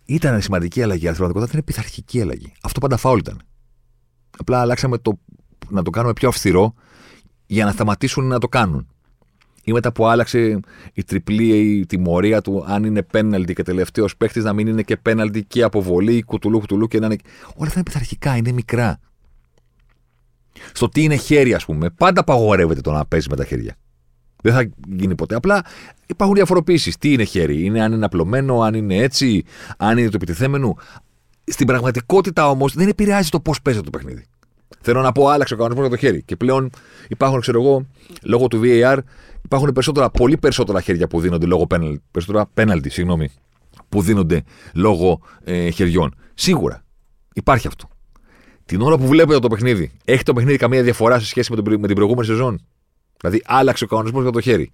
[0.04, 2.52] Ήταν σημαντική αλλαγή, αλλά στην πραγματικότητα ήταν πειθαρχική αλλαγή.
[2.62, 3.40] Αυτό πάντα φάουλ ήταν.
[4.38, 5.18] Απλά αλλάξαμε το
[5.68, 6.74] να το κάνουμε πιο αυστηρό
[7.46, 8.88] για να σταματήσουν να το κάνουν.
[9.64, 10.60] Ή μετά που άλλαξε
[10.92, 14.96] η τριπλή η τιμωρία του, αν είναι πέναλτι και τελευταίος παίχτη, να μην είναι και
[14.96, 17.16] πέναλτι και αποβολή, κουτουλού, κουτουλού και να είναι.
[17.44, 18.98] Όλα αυτά είναι πειθαρχικά, είναι μικρά.
[20.72, 23.76] Στο τι είναι χέρι, ας πούμε, πάντα απαγορεύεται το να παίζει με τα χέρια.
[24.42, 25.34] Δεν θα γίνει ποτέ.
[25.34, 25.64] Απλά
[26.06, 26.98] υπάρχουν διαφοροποιήσει.
[26.98, 29.44] Τι είναι χέρι, είναι αν είναι απλωμένο, αν είναι έτσι,
[29.76, 30.76] αν είναι το επιτιθέμενο.
[31.44, 34.24] Στην πραγματικότητα όμως δεν επηρεάζει το πώς παίζει το παιχνίδι.
[34.80, 36.22] Θέλω να πω, άλλαξε ο κανονισμός για το χέρι.
[36.22, 36.70] Και πλέον
[37.08, 37.86] υπάρχουν, ξέρω εγώ,
[38.22, 38.98] λόγω του VAR,
[39.42, 42.02] υπάρχουν περισσότερα, πολύ περισσότερα χέρια που δίνονται λόγω πέναλτι.
[42.10, 43.28] Περισσότερα πέναλτι, συγγνώμη,
[43.88, 44.42] που δίνονται
[44.74, 46.14] λόγω ε, χεριών.
[46.34, 46.84] Σίγουρα
[47.34, 47.88] υπάρχει αυτό.
[48.64, 51.80] Την ώρα που βλέπετε το παιχνίδι, έχει το παιχνίδι καμία διαφορά σε σχέση με, τον,
[51.80, 52.66] με την προηγούμενη σεζόν;
[53.20, 54.72] Δηλαδή, άλλαξε ο κανονισμός για το χέρι.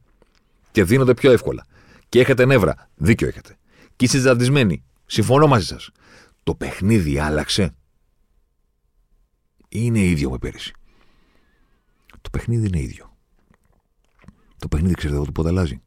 [0.70, 1.66] Και δίνονται πιο εύκολα.
[2.08, 2.90] Και έχετε νεύρα.
[2.94, 3.56] Δίκιο έχετε.
[3.96, 4.84] Και είστε ζαντισμένοι.
[5.06, 5.90] Συμφωνώ μαζί σας.
[6.42, 7.74] Το παιχνίδι άλλαξε
[9.68, 10.72] είναι ίδιο με πέρυσι.
[12.20, 13.16] Το παιχνίδι είναι ίδιο.
[14.58, 15.82] Το παιχνίδι ξέρετε εδώ πότε αλλάζει.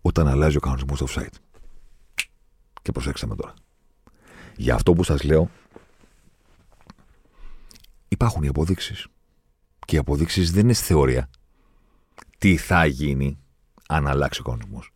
[0.00, 1.34] Όταν αλλάζει ο κανονισμός στο offside.
[2.82, 3.54] Και προσέξτε με τώρα.
[4.56, 5.50] Για αυτό που σας λέω
[8.16, 9.06] υπάρχουν οι αποδείξεις.
[9.86, 11.30] Και οι αποδείξεις δεν είναι στη θεωρία.
[12.38, 13.38] Τι θα γίνει
[13.88, 14.90] αν αλλάξει ο κανονισμός.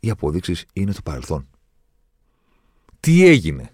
[0.00, 1.48] Οι αποδείξεις είναι το παρελθόν.
[3.00, 3.70] Τι έγινε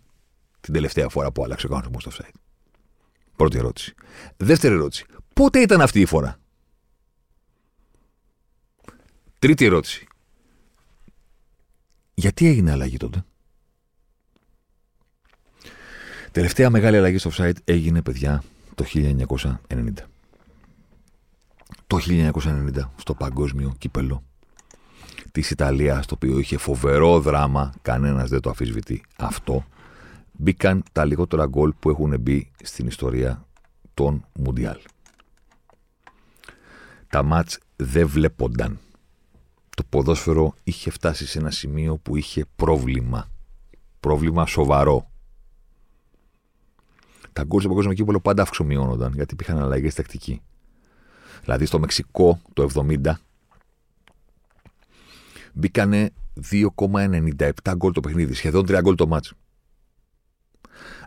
[0.61, 2.35] την τελευταία φορά που άλλαξε ο κανονισμός στο offside.
[3.37, 3.95] Πρώτη ερώτηση.
[4.37, 5.05] Δεύτερη ερώτηση.
[5.35, 6.39] Πότε ήταν αυτή η φορά.
[9.39, 10.07] Τρίτη ερώτηση.
[12.15, 13.25] Γιατί έγινε αλλαγή τότε;
[16.33, 18.43] Τελευταία μεγάλη αλλαγή στο offside έγινε, παιδιά,
[18.75, 20.09] το 1990.
[21.87, 24.23] Το 1990 στο παγκόσμιο κύπελο
[25.33, 29.65] της Ιταλίας, το οποίο είχε φοβερό δράμα, κανένας δεν το αφισβητεί αυτό,
[30.33, 33.47] μπήκαν τα λιγότερα γκολ που έχουν μπει στην ιστορία
[33.95, 34.79] των Μουντιάλ.
[37.09, 38.79] Τα μάτς δεν βλέπονταν.
[39.77, 43.31] Το ποδόσφαιρο είχε φτάσει σε ένα σημείο που είχε πρόβλημα.
[44.01, 45.10] Πρόβλημα σοβαρό.
[47.41, 50.43] Τα γκολ στο παγκόσμιο κύπελο πάντα αυξομοιώνονταν γιατί υπήρχαν αλλαγές τακτική.
[51.41, 53.13] Δηλαδή στο Μεξικό το 70
[55.53, 56.11] μπήκανε
[56.51, 59.33] 2,97 γκολ το παιχνίδι, σχεδόν 3 γκολ το μάτς.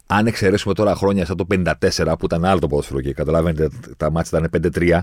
[0.08, 4.12] Αν εξαιρέσουμε τώρα χρόνια σαν το 54 που ήταν άλλο το ποδόσφαιρο και καταλαβαίνετε τα
[4.12, 5.00] μάτια ήταν 5-3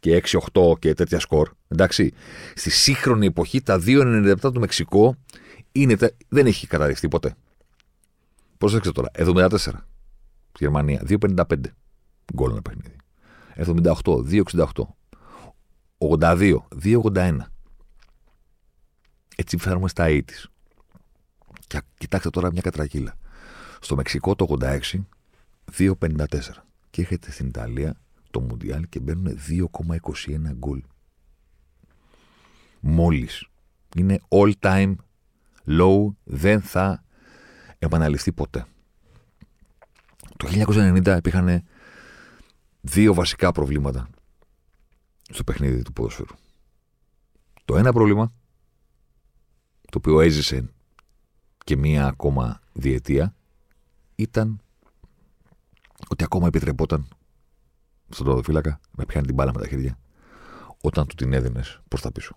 [0.00, 1.50] και 6-8 και τέτοια σκορ.
[1.68, 2.12] Εντάξει.
[2.54, 5.16] Στη σύγχρονη εποχή τα 2,97 του Μεξικό
[5.72, 5.96] είναι,
[6.28, 7.34] δεν έχει καταδειχθεί ποτέ.
[8.58, 9.10] Πρόσεξε τώρα.
[9.14, 9.56] 74.
[10.58, 11.02] Γερμανία.
[11.08, 11.44] 2,55
[12.34, 12.96] γκολ ένα παιχνίδι.
[13.54, 14.24] 78.
[14.30, 14.66] 2,68.
[15.98, 16.56] 82.
[16.82, 17.36] 2,81.
[19.36, 20.22] Έτσι φέρουμε στα 80.
[21.66, 23.14] Και κοιτάξτε τώρα μια κατρακύλα.
[23.80, 24.78] Στο Μεξικό το 86,
[25.78, 26.64] 2,54.
[26.90, 27.94] Και έρχεται στην Ιταλία
[28.30, 30.82] το Μουντιάλ και μπαίνουν 2,21 γκολ.
[32.80, 33.46] Μόλις.
[33.96, 34.94] Είναι all time
[35.66, 37.04] low, δεν θα
[37.78, 38.66] επαναληφθεί ποτέ.
[40.38, 41.62] Το 1990 υπήρχαν
[42.80, 44.08] δύο βασικά προβλήματα
[45.30, 46.34] στο παιχνίδι του ποδοσφαίρου.
[47.64, 48.32] Το ένα πρόβλημα,
[49.82, 50.70] το οποίο έζησε
[51.64, 53.34] και μία ακόμα διετία,
[54.14, 54.60] ήταν
[56.08, 57.08] ότι ακόμα επιτρεπόταν
[58.08, 59.98] στον τροδοφύλακα να πιάνει την μπάλα με τα χέρια
[60.80, 62.36] όταν του την έδινες προς τα πίσω.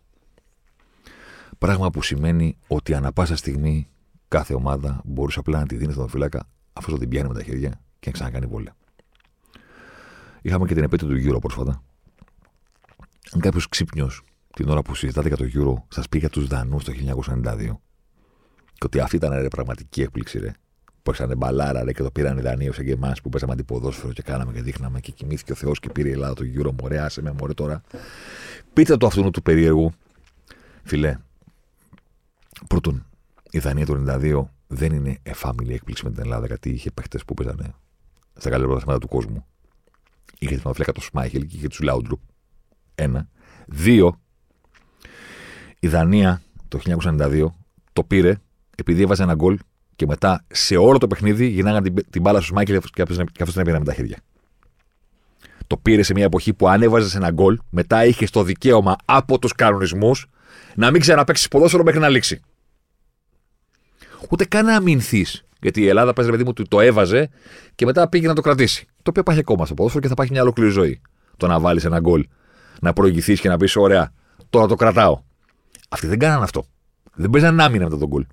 [1.57, 3.87] Πράγμα που σημαίνει ότι ανα πάσα στιγμή
[4.27, 7.81] κάθε ομάδα μπορούσε απλά να τη δίνεις στον φύλακα αφού την πιάνει με τα χέρια
[8.01, 8.75] και να ξανακάνει βόλια.
[10.41, 11.83] Είχαμε και την επέτειο του Euro πρόσφατα.
[13.31, 14.23] Αν κάποιος ξύπνιος
[14.53, 17.77] την ώρα που συζητάτε για το Euro σας πει για τους Δανούς το 1992
[18.73, 20.51] και ότι αυτή ήταν ρε, πραγματική έκπληξη, ρε,
[21.03, 24.13] που έξανε μπαλάρα ρε, και το πήραν οι Δανείοι ως και εμά που παίζαμε αντιποδόσφαιρο
[24.13, 26.75] και κάναμε και δείχναμε και κοιμήθηκε ο Θεός και πήρε η Ελλάδα το γύρο.
[26.81, 27.81] Μωρέ, άσε με μωρέ τώρα.
[28.73, 29.91] Πείτε το αυτού του περίεργου.
[30.83, 31.17] Φιλέ,
[32.67, 33.05] πρώτον,
[33.49, 37.33] η Δανία το 92 δεν είναι εφάμιλη έκπληξη με την Ελλάδα γιατί είχε παίχτε που
[37.33, 37.73] παίζανε
[38.41, 39.45] στα καλύτερα πρωταθλήματα του κόσμου.
[40.39, 42.19] Είχε την φλέκα το Σμάιχελ και είχε του Λάουντρουπ.
[42.95, 43.27] Ένα.
[43.67, 44.19] Δύο,
[45.79, 47.45] η Δανία το 1992
[47.93, 48.35] το πήρε
[48.75, 49.57] επειδή έβαζε ένα γκολ
[49.95, 53.61] και μετά σε όλο το παιχνίδι γυρνάγαν την, την μπάλα στου Μάικλ και αυτό την
[53.61, 54.17] έπαιρνε με τα χέρια.
[55.67, 59.39] Το πήρε σε μια εποχή που αν έβαζες ένα γκολ, μετά είχε το δικαίωμα από
[59.39, 60.27] τους κανονισμούς
[60.75, 62.41] να μην ξαναπέξει ποδόσφαιρο μέχρι να λήξει.
[64.29, 65.45] Ούτε καν να αμυνθείς.
[65.61, 67.29] Γιατί η Ελλάδα παίζει παιδί μου το έβαζε
[67.75, 68.85] και μετά πήγε να το κρατήσει.
[68.85, 71.01] Το οποίο υπάρχει ακόμα στο ποδόσφαιρο και θα υπάρχει μια ολόκληρη ζωή.
[71.37, 72.27] Το να βάλεις ένα γκολ,
[72.81, 74.13] να προηγηθείς και να πεις: Ωραία,
[74.49, 75.21] τώρα το κρατάω.
[75.89, 76.65] Αυτοί δεν κάναν αυτό.
[77.13, 78.25] Δεν παίζαν άμυνα μετά τον γκολ.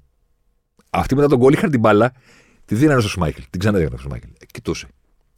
[0.90, 2.12] Αυτοί μετά τον γκολ είχαν την μπάλα,
[2.64, 3.42] τη δίνανε στο Σμάικλ.
[3.50, 4.28] Την ξανά στο Σμάικλ.
[4.38, 4.88] Ε, κοιτούσε.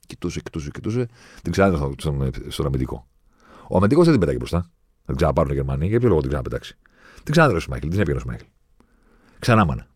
[0.06, 1.06] Κοιτούσε, κοιτούσε, κοιτούσε.
[1.42, 3.06] Την ξανά στον, στον, στον αμυντικό.
[3.68, 4.60] Ο αμυντικός δεν την πετάγει μπροστά.
[5.00, 5.86] Θα την ξαναπάρουν οι Γερμανοί.
[5.86, 6.76] Για ποιο λόγο την ξαναπετάξει.
[7.22, 7.88] Την ξανά στο Σμάικλ.
[7.88, 8.44] Την έπαιρνε ο Σμάικλ.
[9.38, 9.89] Ξανά μάνα.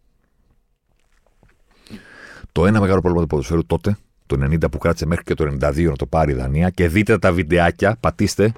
[2.54, 3.96] Το ένα μεγάλο πρόβλημα του ποδοσφαίρου τότε,
[4.26, 7.18] το 90 που κράτησε μέχρι και το 92 να το πάρει η Δανία και δείτε
[7.18, 8.52] τα βιντεάκια, πατήστε.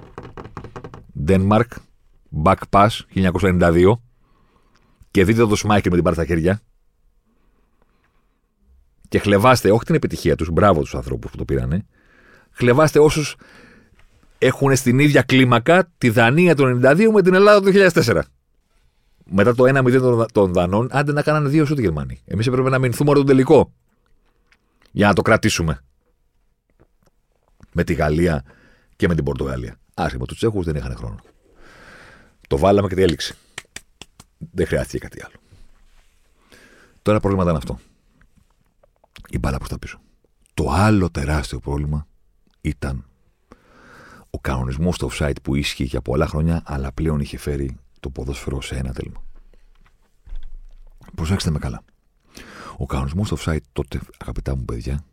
[1.27, 1.65] Denmark,
[2.43, 3.91] back pass 1992
[5.11, 6.61] και δείτε το Σμάικλ με την πάρει στα χέρια
[9.09, 11.85] και χλεβάστε, όχι την επιτυχία τους, μπράβο τους ανθρώπους που το πήρανε,
[12.51, 13.35] χλεβάστε όσους
[14.37, 18.21] έχουν στην ίδια κλίμακα τη Δανία το 92 με την Ελλάδα το 2004.
[19.29, 22.19] Μετά το 1-0 των Δανών, άντε να κάνανε δύο σούτ Γερμανοί.
[22.25, 23.71] Εμείς έπρεπε να μηνθούμε τον τελικό.
[24.91, 25.83] Για να το κρατήσουμε.
[27.73, 28.43] Με τη Γαλλία
[28.95, 29.79] και με την Πορτογαλία.
[29.93, 31.19] Άσχημα, τους Τσέχους δεν είχαν χρόνο.
[32.47, 33.35] Το βάλαμε και τη έληξε.
[34.37, 35.35] Δεν χρειάστηκε κάτι άλλο.
[37.01, 37.79] Τώρα πρόβλημα ήταν αυτό
[39.29, 39.99] η μπάλα προς τα πίσω.
[40.53, 42.07] Το άλλο τεράστιο πρόβλημα
[42.61, 43.05] ήταν
[44.29, 48.61] ο κανονισμός στο offside που ίσχυε για πολλά χρόνια, αλλά πλέον είχε φέρει το ποδόσφαιρο
[48.61, 49.23] σε ένα τέλμα.
[51.15, 51.83] Προσέξτε με καλά.
[52.77, 55.05] Ο κανονισμός στο offside τότε, αγαπητά μου παιδιά,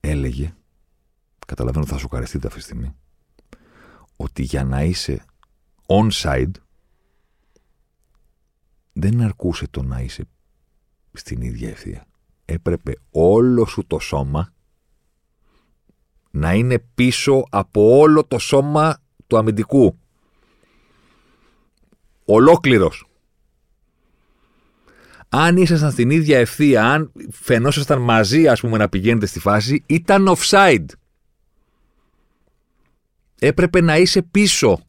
[0.00, 0.54] έλεγε,
[1.46, 2.94] καταλαβαίνω θα σου καρεστείτε αυτή τη στιγμή,
[4.16, 5.24] ότι για να είσαι
[5.86, 6.50] on-side
[8.92, 10.24] δεν αρκούσε το να είσαι
[11.12, 12.06] στην ίδια ευθεία.
[12.44, 14.52] Έπρεπε όλο σου το σώμα
[16.30, 19.98] να είναι πίσω από όλο το σώμα του αμυντικού.
[22.24, 23.06] Ολόκληρος.
[25.34, 30.36] Αν ήσασταν στην ίδια ευθεία, αν φαινόσασταν μαζί, ας πούμε, να πηγαίνετε στη φάση, ήταν
[30.36, 30.86] offside.
[33.38, 34.80] Έπρεπε να είσαι πίσω.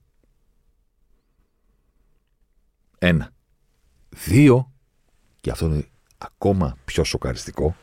[2.99, 3.31] Ένα.
[4.09, 4.71] Δύο,
[5.41, 5.87] και αυτό είναι
[6.17, 7.75] ακόμα πιο σοκαριστικό,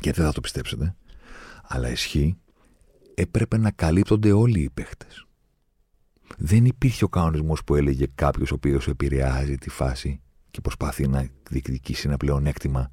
[0.00, 0.94] και δεν θα το πιστέψετε,
[1.62, 2.38] αλλά ισχύει,
[3.14, 5.26] έπρεπε να καλύπτονται όλοι οι παίχτες.
[6.36, 10.20] Δεν υπήρχε ο κανονισμός που έλεγε κάποιος ο οποίος επηρεάζει τη φάση
[10.52, 12.90] και προσπαθεί να διεκδικήσει ένα πλεονέκτημα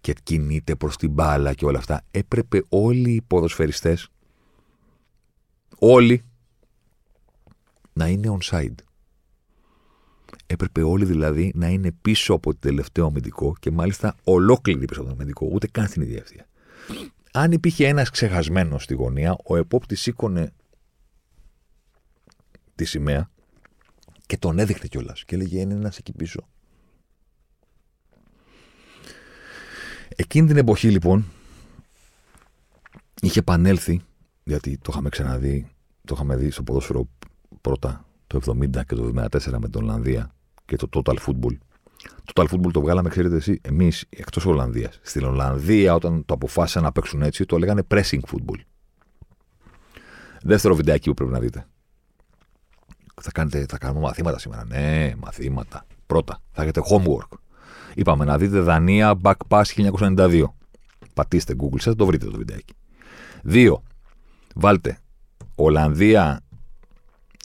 [0.00, 2.04] και κινείται προς την μπάλα και όλα αυτά.
[2.10, 4.08] Έπρεπε όλοι οι ποδοσφαιριστές,
[5.78, 6.24] όλοι,
[7.92, 8.74] να είναι on-side.
[10.46, 15.08] Έπρεπε όλοι δηλαδή να είναι πίσω από το τελευταίο αμυντικό και μάλιστα ολόκληρη πίσω από
[15.08, 16.48] το αμυντικό, ούτε καν στην ίδια ευθεία.
[17.32, 20.52] Αν υπήρχε ένας ξεχασμένος στη γωνία, ο επόπτη σήκωνε
[22.74, 23.30] τη σημαία
[24.26, 25.24] και τον έδειχνε κιόλας.
[25.24, 26.48] Και έλεγε: Είναι ένας εκεί πίσω.
[30.20, 31.24] Εκείνη την εποχή λοιπόν
[33.20, 34.00] είχε επανέλθει,
[34.44, 35.68] γιατί το είχαμε ξαναδεί,
[36.04, 37.08] το είχαμε δει στο ποδόσφαιρο
[37.60, 41.56] πρώτα το 70 και το 74 με την Ολλανδία και το Total Football.
[42.24, 44.98] Το Total Football το βγάλαμε, ξέρετε εσύ, εμείς εκτός Ολλανδίας.
[45.02, 48.60] Στην Ολλανδία, όταν το αποφάσισαν να παίξουν έτσι, το λέγανε pressing football.
[50.42, 51.66] Δεύτερο βιντεάκι που πρέπει να δείτε.
[53.20, 54.64] Θα, κάνετε, θα κάνουμε μαθήματα σήμερα.
[54.64, 55.86] Ναι, μαθήματα.
[56.06, 57.38] Πρώτα, θα έχετε homework.
[57.98, 60.44] Είπαμε να δείτε Δανία Back Pass 1992.
[61.14, 62.74] Πατήστε Google σας, το βρείτε το βιντεάκι.
[63.42, 63.82] Δύο,
[64.54, 64.98] βάλτε
[65.54, 66.40] Ολλανδία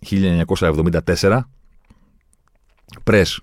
[0.06, 1.42] 1974
[3.04, 3.38] Press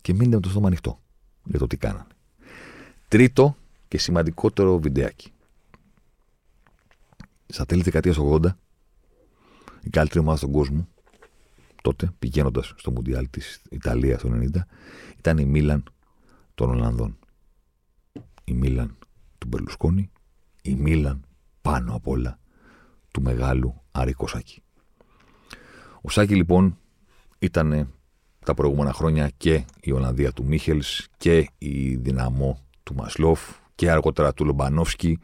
[0.00, 1.00] και μείνετε με το στόμα ανοιχτό
[1.44, 2.06] για το τι κάνανε.
[3.08, 3.56] Τρίτο
[3.88, 5.32] και σημαντικότερο βιντεάκι.
[7.46, 8.46] Στα τέλη δεκαετίας 80,
[9.82, 10.88] η καλύτερη ομάδα στον κόσμο,
[11.86, 14.66] τότε πηγαίνοντας στο Μουντιάλ της Ιταλίας το 90,
[15.18, 15.84] ήταν η Μίλαν
[16.54, 17.18] των Ολλανδών.
[18.44, 18.96] Η Μίλαν
[19.38, 20.10] του Μπερλουσκόνη,
[20.62, 21.24] η Μίλαν
[21.62, 22.38] πάνω απ' όλα
[23.10, 24.62] του μεγάλου Άρη Σάκη.
[26.00, 26.78] Ο Σάκη λοιπόν
[27.38, 27.92] ήταν
[28.44, 33.40] τα προηγούμενα χρόνια και η Ολλανδία του Μίχελς και η δυναμό του Μασλόφ
[33.74, 35.18] και αργότερα του Λομπανόφσκι.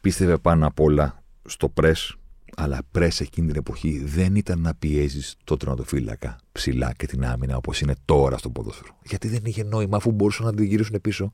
[0.00, 2.16] Πίστευε πάνω απ' όλα στο πρέσ,
[2.56, 7.56] αλλά πρέσ εκείνη την εποχή δεν ήταν να πιέζεις το τερματοφύλακα ψηλά και την άμυνα
[7.56, 8.98] όπως είναι τώρα στο ποδόσφαιρο.
[9.02, 11.32] Γιατί δεν είχε νόημα αφού μπορούσαν να την γυρίσουν πίσω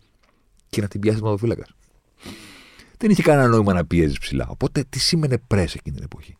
[0.68, 1.66] και να την πιάσει ο τερματοφύλακα.
[2.96, 4.46] Δεν είχε κανένα νόημα να πιέζεις ψηλά.
[4.48, 6.36] Οπότε τι σήμαινε πρέσ εκείνη την εποχή;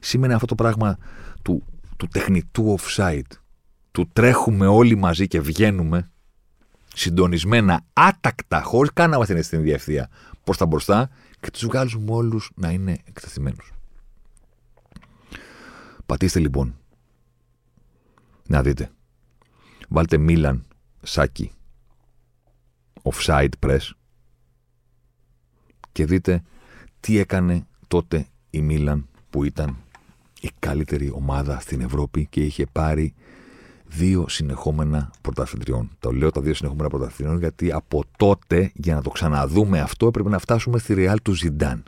[0.00, 0.98] Σήμαινε αυτό το πράγμα
[1.42, 1.62] του,
[1.96, 3.36] του τεχνητού offside
[3.92, 6.10] του τρέχουμε όλοι μαζί και βγαίνουμε
[6.94, 10.08] συντονισμένα, άτακτα, χωρίς καν να είμαστε στην ίδια ευθεία
[10.44, 13.72] προς τα μπροστά και τους βγάζουμε όλους να είναι εκτεθειμένους.
[16.06, 16.76] Πατήστε λοιπόν
[18.46, 18.90] να δείτε.
[19.88, 20.64] Βάλτε Μίλαν
[21.02, 21.52] Σάκη
[23.02, 23.90] offside press
[25.92, 26.42] και δείτε
[27.00, 29.76] τι έκανε τότε η Μίλαν που ήταν
[30.40, 33.14] η καλύτερη ομάδα στην Ευρώπη και είχε πάρει
[33.86, 35.90] δύο συνεχόμενα πρωταθλητριών.
[35.98, 40.28] Το λέω τα δύο συνεχόμενα πρωταθλητριών γιατί από τότε για να το ξαναδούμε αυτό έπρεπε
[40.28, 41.82] να φτάσουμε στη Ρεάλ του Ζιντάν.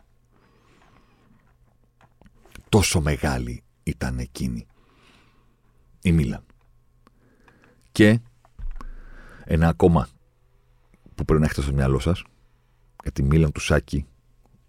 [2.69, 4.67] Τόσο μεγάλη ήταν εκείνη
[6.03, 6.45] η Μίλαν.
[7.93, 8.21] Και
[9.45, 10.09] ένα ακόμα
[11.15, 12.25] που πρέπει να έχετε στο μυαλό σας
[13.03, 14.07] για τη Μίλαν του Σάκη,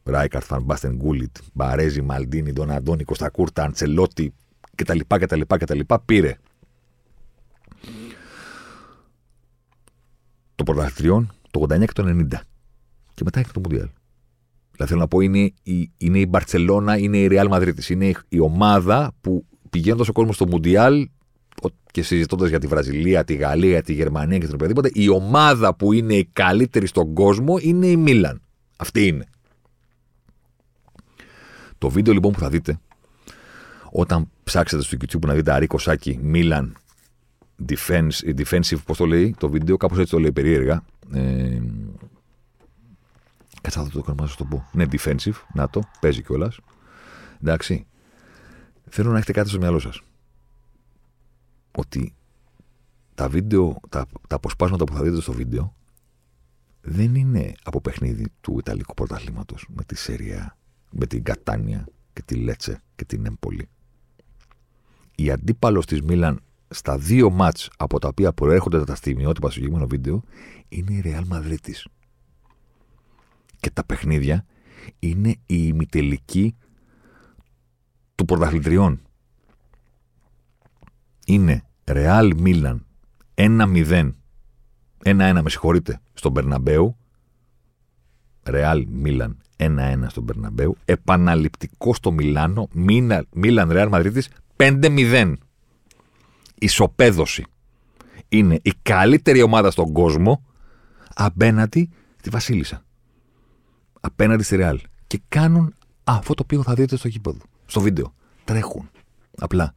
[0.04, 4.34] Ράικαρτ, Φαν Μπάστεν Γκούλιτ, Μπαρέζι, Μαλντίνι, Τον Αντώνη, Κωστακούρτα, Αντσελότη
[4.76, 5.00] κτλ.
[5.08, 5.80] κτλ, κτλ.
[6.06, 6.38] Πήρε
[10.56, 12.28] το πρωταθλητριών το 89 και το 90.
[13.14, 13.90] Και μετά έχει το Μουντιάλ.
[14.76, 17.90] Δηλαδή θέλω να πω είναι η, είναι η Μπαρσελόνα, είναι η Real Madrid.
[17.90, 21.08] Είναι η ομάδα που πηγαίνοντας ο κόσμος στο Μουντιάλ
[21.92, 25.94] και συζητώντας για τη Βραζιλία, τη Γαλλία, τη Γερμανία και τον οποιοδήποτε, η ομάδα που
[25.94, 28.42] είναι η καλύτερη στον κόσμο είναι η Μίλαν.
[28.76, 29.26] Αυτή είναι.
[31.78, 32.80] Το βίντεο λοιπόν που θα δείτε,
[33.92, 36.78] όταν ψάξετε στο YouTube να δείτε Αρίκο Σάκη, Μίλαν
[37.68, 40.84] defense, defensive, πώς το λέει το βίντεο, κάπως έτσι το λέει περίεργα.
[41.14, 41.62] Ε,
[43.66, 44.70] Κάτσε να το κάνω, να το πω.
[44.72, 46.60] Ναι, defensive, να το, παίζει κιόλας.
[47.42, 47.88] Εντάξει.
[48.90, 50.02] Θέλω να έχετε κάτι στο μυαλό σας.
[51.72, 52.14] Ότι
[53.16, 55.76] τα βίντεο, τα, τα αποσπάσματα που θα δείτε στο βίντεο
[56.82, 60.58] δεν είναι από παιχνίδι του Ιταλικού πρωταθλήματος με τη Σεριά,
[60.92, 63.70] με την Κατάνια και τη Λέτσε και την Εμπολή.
[65.16, 69.88] Η αντίπαλος της Μίλαν στα δύο μάτς από τα οποία προέρχονται τα στιγμιότυπα στο συγκεκριμένο
[69.88, 70.24] βίντεο
[70.70, 71.72] είναι η Real Madrid
[73.66, 74.46] Και τα παιχνίδια
[75.00, 76.56] είναι η ημιτελική
[78.16, 79.02] του πρωταθλητριών.
[81.26, 82.78] Είναι Real Milan
[83.36, 84.12] 1-0.
[85.04, 86.98] 1-1, με συγχωρείτε, στον Περναμπέου.
[88.44, 90.78] Ρεάλ Μίλαν 1-1 στον Περναμπέου.
[90.86, 92.68] Επαναληπτικό στο Μιλάνο.
[93.32, 95.34] Μίλαν Ρεάλ Μαδρίτη 5-0.
[96.56, 97.46] Ισοπαίδωση.
[98.30, 100.46] Είναι η καλύτερη ομάδα στον κόσμο
[101.14, 101.90] απέναντι
[102.20, 102.85] στη Βασίλισσα.
[104.06, 104.80] Απέναντι στη Ρεάλ.
[105.08, 107.38] Και κάνουν αυτό το οποίο θα δείτε στο γήπεδο.
[107.66, 108.14] Στο βίντεο.
[108.44, 108.90] Τρέχουν.
[109.38, 109.74] Απλά.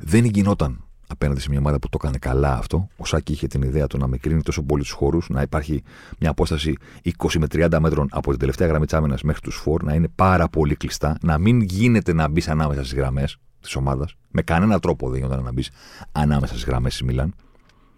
[0.00, 2.88] Δεν γινόταν απέναντι σε μια ομάδα που το έκανε καλά αυτό.
[2.96, 5.82] Ο Σάκη είχε την ιδέα του να μικρύνει τόσο πολύ τους χώρους, να υπάρχει
[6.18, 9.82] μια απόσταση 20 με 30 μέτρων από την τελευταία γραμμή της άμυνας μέχρι τους φόρ,
[9.82, 14.14] να είναι πάρα πολύ κλειστά, να μην γίνεται να μπεις ανάμεσα στις γραμμές της ομάδας.
[14.30, 15.70] Με κανένα τρόπο δεν γινόταν να μπεις
[16.12, 17.34] ανάμεσα στις γραμμές της Μίλαν.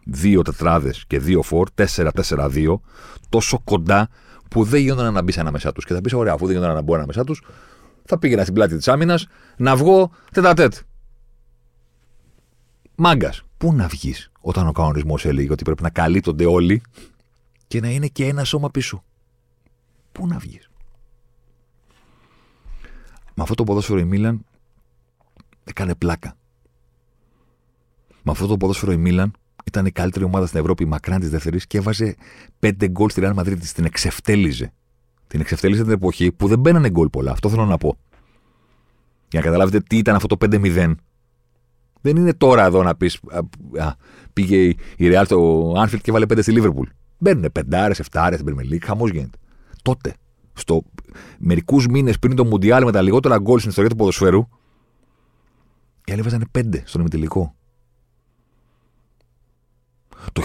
[0.04, 2.80] Δύο τετράδες και δύο φόρ, 4-4-2,
[3.28, 4.08] τόσο κοντά
[4.50, 5.84] που δεν γινόταν να μπει ανάμεσά τους.
[5.84, 7.42] Και θα πεις: Ωραία, αφού δεν γινόταν να μπω ανάμεσά τους,
[8.04, 9.26] θα πήγαινα στην πλάτη της άμυνας
[9.56, 10.74] να βγω τετατέτ.
[12.94, 13.42] Μάγκας.
[13.56, 16.82] Πού να βγεις όταν ο κανονισμός έλεγε ότι πρέπει να καλύπτονται όλοι
[17.66, 19.04] και να είναι και ένα σώμα πίσω;
[20.12, 20.70] Πού να βγεις;
[23.34, 24.44] Με αυτό το ποδόσφαιρο η Μίλαν
[25.64, 26.36] έκανε πλάκα.
[28.22, 29.32] Με αυτό το ποδόσφαιρο η Μίλαν
[29.64, 32.16] ήταν η καλύτερη ομάδα στην Ευρώπη μακράν της δεύτερης και έβαζε
[32.58, 33.58] πέντε γκολ στη Real Madrid.
[33.74, 34.72] Την εξευτέλιζε.
[35.26, 37.30] Την εξευτέλιζε την εποχή που δεν μπαίνανε γκολ πολλά.
[37.30, 37.96] Αυτό θέλω να πω.
[39.30, 40.94] Για να καταλάβετε τι ήταν αυτό το 5-0
[42.00, 43.20] δεν είναι τώρα εδώ να πεις.
[44.32, 46.86] Πήγε η Real στο Anfield και βάλε πέντε στη Liverpool.
[47.18, 49.38] Μπαίνουν πεντάρες, εφτάρες στην Premier League, χαμός γίνεται.
[49.82, 50.14] Τότε,
[50.52, 50.82] στο
[51.38, 54.48] μερικούς μήνες πριν το Μουντιάλ με τα λιγότερα γκολ στην ιστορία του ποδοσφαίρου,
[56.04, 57.54] οι άλλοι βάζανε πέντε στον ημιτελικό.
[60.32, 60.42] Το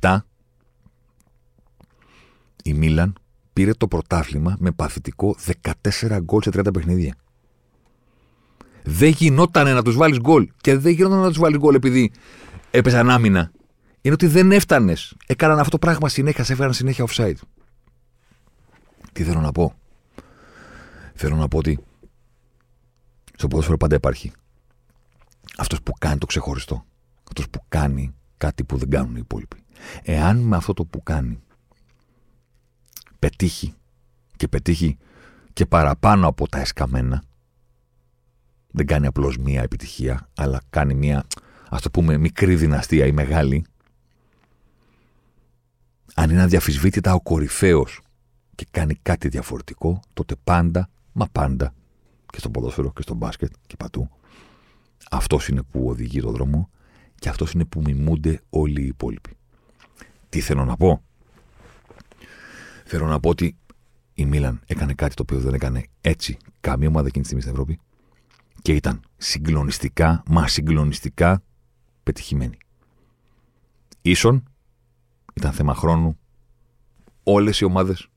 [0.00, 0.18] 1987
[2.64, 3.14] η Μίλαν
[3.52, 7.16] πήρε το πρωτάθλημα με παθητικό 14 γκολ σε 30 παιχνίδια
[8.86, 10.48] δεν γινόταν να τους βάλεις γκολ.
[10.60, 12.12] Και δεν γινόταν να τους βάλεις γκολ επειδή
[12.70, 13.50] έπαιζαν άμυνα.
[14.00, 15.14] Είναι ότι δεν έφτανες.
[15.26, 17.34] Έκαναν αυτό το πράγμα συνέχεια, σε έφεραν συνέχεια offside.
[19.12, 19.74] Τι θέλω να πω;
[21.14, 21.78] Θέλω να πω ότι
[23.36, 24.32] στο ποδόσφαιρο πάντα υπάρχει
[25.56, 26.84] αυτός που κάνει το ξεχωριστό.
[27.28, 29.56] Αυτός που κάνει κάτι που δεν κάνουν οι υπόλοιποι.
[30.02, 31.38] Εάν με αυτό το που κάνει
[33.18, 33.74] πετύχει
[34.36, 34.98] και πετύχει
[35.52, 37.22] και παραπάνω από τα εσκαμμένα,
[38.70, 41.24] δεν κάνει απλώς μία επιτυχία, αλλά κάνει μία,
[41.68, 43.64] ας το πούμε, μικρή δυναστεία ή μεγάλη.
[46.14, 48.00] Αν είναι αδιαφυσβήτητα ο κορυφαίος
[48.54, 51.74] και κάνει κάτι διαφορετικό, τότε πάντα, μα πάντα,
[52.26, 54.08] και στο ποδόσφαιρο και στο μπάσκετ και πατού,
[55.10, 56.70] αυτός είναι που οδηγεί το δρόμο
[57.18, 59.36] και αυτός είναι που μιμούνται όλοι οι υπόλοιποι.
[60.28, 61.02] Τι θέλω να πω;
[62.88, 63.56] Θέλω να πω ότι
[64.14, 67.54] η Μίλαν έκανε κάτι το οποίο δεν έκανε έτσι καμία ομάδα εκείνη τη στιγμή στην
[67.54, 67.80] Ευρώπη
[68.62, 71.42] και ήταν συγκλονιστικά, μα συγκλονιστικά
[72.02, 72.58] πετυχημένη.
[74.02, 74.42] Ίσον
[75.34, 76.18] ήταν θέμα χρόνου
[77.22, 78.08] όλες οι ομάδες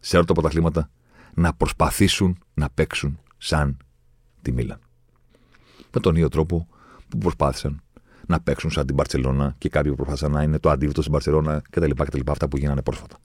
[0.00, 0.90] σε όλα τα πρωταθλήματα
[1.34, 3.76] να προσπαθήσουν να παίξουν σαν
[4.42, 4.80] τη Μίλαν.
[5.92, 6.68] Με τον ίδιο τρόπο
[7.08, 7.82] που προσπάθησαν
[8.26, 11.62] να παίξουν σαν την Παρσελώνα και κάποιοι που προσπάθησαν να είναι το αντίβητο στην Παρσελώνα
[11.70, 11.90] κτλ.
[12.26, 13.18] Αυτά που γίνανε πρόσφατα.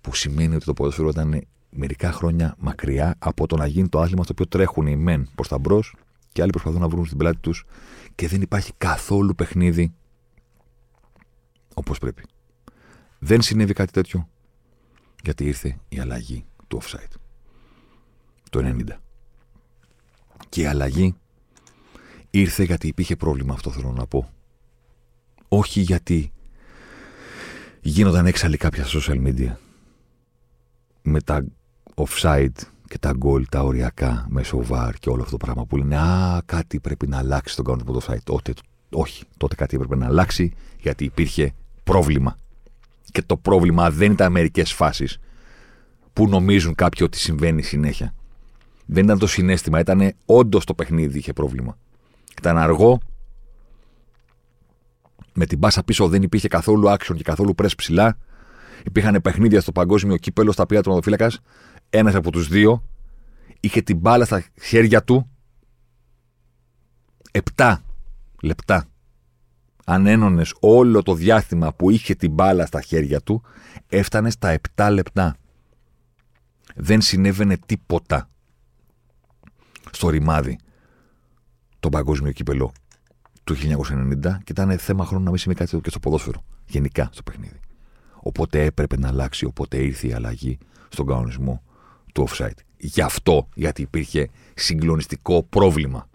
[0.00, 4.22] Που σημαίνει ότι το ποδόσφαιρο ήταν μερικά χρόνια μακριά από το να γίνει το άθλημα
[4.22, 5.94] στο οποίο τρέχουν οι μεν προς τα μπρος
[6.32, 7.64] και άλλοι προσπαθούν να βρουν στην πλάτη τους
[8.14, 9.94] και δεν υπάρχει καθόλου παιχνίδι
[11.74, 12.22] όπως πρέπει.
[13.18, 14.28] Δεν συνέβη κάτι τέτοιο
[15.22, 17.16] γιατί ήρθε η αλλαγή του offside
[18.50, 18.88] το 90.
[20.48, 21.14] Και η αλλαγή
[22.38, 24.30] ήρθε γιατί υπήρχε πρόβλημα, αυτό θέλω να πω.
[25.48, 26.32] Όχι γιατί
[27.80, 29.52] γίνονταν έξαλλοι κάποια social media
[31.02, 31.44] με τα
[31.94, 32.56] offside
[32.88, 36.42] και τα γκολ, τα οριακά μέσω VAR και όλο αυτό το πράγμα που λένε Α,
[36.46, 38.22] κάτι πρέπει να αλλάξει στον κανονισμό του offside.
[38.24, 38.52] Τότε,
[38.90, 41.52] όχι, τότε κάτι έπρεπε να αλλάξει γιατί υπήρχε
[41.84, 42.38] πρόβλημα.
[43.12, 45.18] Και το πρόβλημα δεν ήταν μερικές φάσεις
[46.12, 48.14] που νομίζουν κάποιοι ότι συμβαίνει συνέχεια.
[48.86, 51.76] Δεν ήταν το συνέστημα, ήταν όντως το παιχνίδι είχε πρόβλημα.
[52.38, 53.00] Ήταν αργό,
[55.34, 58.18] με την μπάσα πίσω δεν υπήρχε καθόλου action και καθόλου press ψηλά.
[58.84, 60.98] Υπήρχαν παιχνίδια στο παγκόσμιο κύπελο στα οποία ο
[61.90, 62.84] ένας από τους δύο,
[63.60, 65.30] είχε την μπάλα στα χέρια του
[67.30, 67.82] επτά
[68.42, 68.86] λεπτά.
[69.84, 73.42] Αν ένωνε όλο το διάστημα που είχε την μπάλα στα χέρια του,
[73.88, 75.36] έφτανε στα 7 λεπτά.
[76.74, 78.28] Δεν συνέβαινε τίποτα
[79.90, 80.58] στο ρημάδι
[81.84, 82.72] το παγκόσμιο κύπελο
[83.44, 86.44] του 1990 και ήταν θέμα χρόνου να μην σημαίνει κάτι και στο ποδόσφαιρο.
[86.66, 87.60] Γενικά στο παιχνίδι.
[88.14, 90.58] Οπότε έπρεπε να αλλάξει, οπότε ήρθε η αλλαγή
[90.88, 91.62] στον κανονισμό
[92.14, 92.58] του offside.
[92.76, 96.08] Γι' αυτό, γιατί υπήρχε συγκλονιστικό πρόβλημα.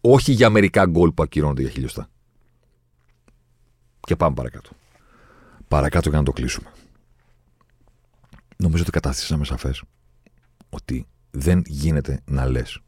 [0.00, 2.08] Όχι για μερικά γκολ που ακυρώνονται για χιλιοστά.
[4.00, 4.70] Και πάμε παρακάτω.
[5.68, 6.72] Παρακάτω για να το κλείσουμε.
[8.56, 9.82] Νομίζω ότι κατάστησαμε σαφές
[10.68, 12.80] ότι δεν γίνεται να λες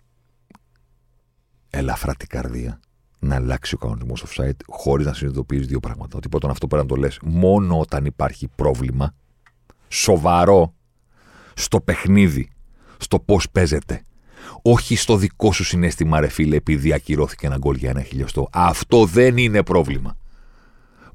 [1.76, 2.80] ελαφρά την καρδία
[3.18, 6.16] να αλλάξει ο κανονισμός offside χωρίς να συνειδητοποιείς δύο πράγματα.
[6.16, 9.14] Ότι πρώτον αυτό πρέπει να το λες μόνο όταν υπάρχει πρόβλημα
[9.88, 10.74] σοβαρό
[11.54, 12.50] στο παιχνίδι,
[12.96, 14.02] στο πώς παίζεται.
[14.62, 18.48] Όχι στο δικό σου συνέστημα, ρε φίλε, επειδή ακυρώθηκε ένα γκολ για ένα χιλιοστό.
[18.52, 20.16] Αυτό δεν είναι πρόβλημα.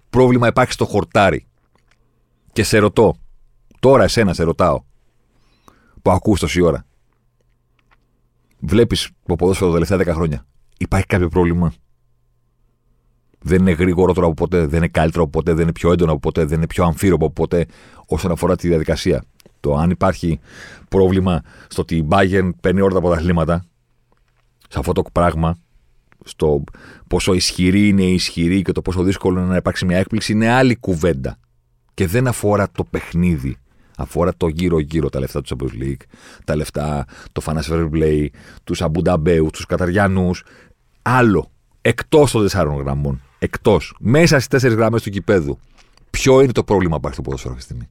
[0.10, 1.46] Πρόβλημα υπάρχει στο χορτάρι.
[2.54, 3.16] Και σε ρωτώ,
[3.80, 4.84] τώρα εσένα σε ρωτάω,
[6.02, 6.86] που ακούς τόση ώρα.
[8.60, 10.46] Βλέπεις το ποδόσφαιρο τα τελευταία 10 χρόνια.
[10.82, 11.74] Υπάρχει κάποιο πρόβλημα;
[13.40, 16.20] Δεν είναι γρήγορότερο από ποτέ, δεν είναι καλύτερο από ποτέ, δεν είναι πιο έντονο από
[16.20, 17.66] ποτέ, δεν είναι πιο αμφίροπο από ποτέ
[18.06, 19.24] όσον αφορά τη διαδικασία.
[19.60, 20.40] Το αν υπάρχει
[20.90, 23.66] πρόβλημα στο ότι η Bayern παίρνει όλα τα πρωταθλήματα,
[24.70, 25.58] σε αυτό το πράγμα,
[26.24, 26.64] στο
[27.08, 30.50] πόσο ισχυρή είναι η ισχυρή και το πόσο δύσκολο είναι να υπάρξει μια έκπληξη, είναι
[30.50, 31.38] άλλη κουβέντα.
[31.94, 33.56] Και δεν αφορά το παιχνίδι.
[33.98, 36.02] Αφορά το γύρω-γύρω, τα λεφτά του Champions League,
[36.46, 38.26] τα λεφτά, το Financial Fair Play,
[38.64, 40.44] τους Αμπουνταμπέου, τους Καταριανούς.
[41.02, 41.52] Άλλο.
[41.82, 43.22] Εκτός των τεσσάρων γραμμών.
[43.40, 43.96] Εκτός.
[44.00, 45.60] Μέσα στις τέσσερις γραμμές του κηπέδου.
[46.10, 47.90] Ποιο είναι το πρόβλημα που υπάρχει στο ποδόσφαιρο αυτή τη στιγμή.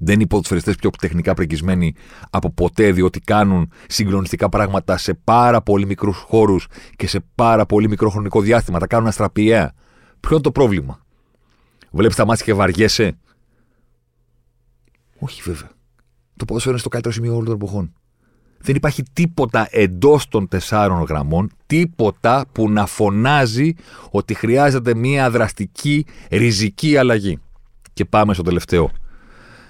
[0.00, 1.94] Δεν είναι οι ποδοσφαιριστές πιο τεχνικά πρεκισμένοι
[2.30, 6.66] από ποτέ, διότι κάνουν συγκλονιστικά πράγματα σε πάρα πολύ μικρούς χώρους
[6.96, 8.78] και σε πάρα πολύ μικρό χρονικό διάστημα.
[8.78, 9.74] Τα κάνουν αστραπιαία.
[10.20, 11.00] Ποιο είναι το πρόβλημα;
[11.90, 13.18] Βλέπεις τα μάτια και βαριέσαι;
[15.18, 15.70] Όχι βέβαια.
[16.36, 17.92] Το ποδόσφαιρο είναι στο καλύτερο σημείο όλων των εποχών.
[18.60, 23.74] Δεν υπάρχει τίποτα εντός των τεσσάρων γραμμών, τίποτα που να φωνάζει
[24.10, 27.38] ότι χρειάζεται μια δραστική, ριζική αλλαγή.
[27.92, 28.90] Και πάμε στο τελευταίο.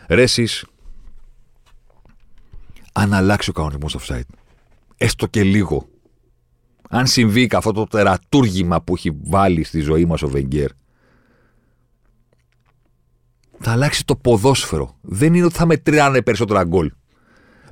[0.08, 0.64] Ρέσεις,
[2.92, 4.34] αν αλλάξει ο κανονισμός offside,
[4.96, 5.88] έστω και λίγο,
[6.88, 10.70] αν συμβεί αυτό το τερατούργημα που έχει βάλει στη ζωή μας ο Βεγγέρ,
[13.60, 14.96] θα αλλάξει το ποδόσφαιρο.
[15.00, 16.92] Δεν είναι ότι θα μετράνε περισσότερα γκολ.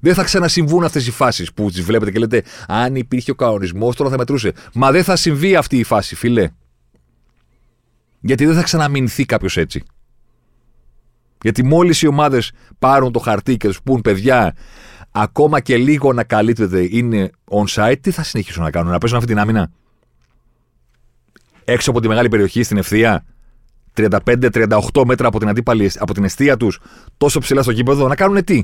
[0.00, 3.96] Δεν θα ξανασυμβούν αυτές οι φάσεις που τις βλέπετε και λέτε Αν υπήρχε ο κανονισμός,
[3.96, 4.52] τώρα θα μετρούσε.
[4.74, 6.48] Μα δεν θα συμβεί αυτή η φάση, φιλέ.
[8.20, 9.82] Γιατί δεν θα ξαναμεινθεί κάποιος έτσι.
[11.42, 14.56] Γιατί μόλις οι ομάδες πάρουν το χαρτί και τους πούν παιδιά,
[15.10, 19.32] ακόμα και λίγο να καλύπτεται είναι on-site, τι θα συνεχίσουν να κάνουν, να παίζουν αυτή
[19.32, 19.70] την άμυνα;
[21.64, 23.24] Έξω από τη μεγάλη περιοχή στην ευθεία,
[23.94, 26.80] 35-38 μέτρα από την αντίπαλη, από την αιστεία τους,
[27.16, 28.62] τόσο ψηλά στο κήπεδο, να κάνουν τι;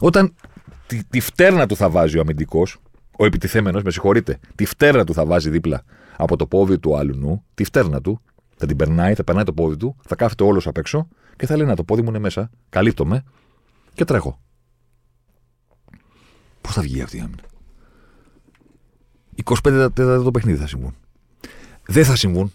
[0.00, 0.34] Όταν
[0.86, 2.78] τη, τη φτέρνα του θα βάζει ο αμυντικός,
[3.18, 5.82] ο επιτιθέμενος, με συγχωρείτε, τη φτέρνα του θα βάζει δίπλα
[6.16, 8.20] από το πόδι του άλλου νου, τη φτέρνα του,
[8.56, 11.56] θα την περνάει, θα περνάει το πόδι του, θα κάθεται όλος απ' έξω και θα
[11.56, 13.24] λέει Να το πόδι μου είναι μέσα, καλύπτομαι
[13.94, 14.40] και τρέχω.
[16.60, 17.42] Πώς θα βγει αυτή η άμυνα;
[19.44, 20.96] 25 τέταρτα το παιχνίδι θα συμβούν.
[21.86, 22.52] Δεν θα συμβούν.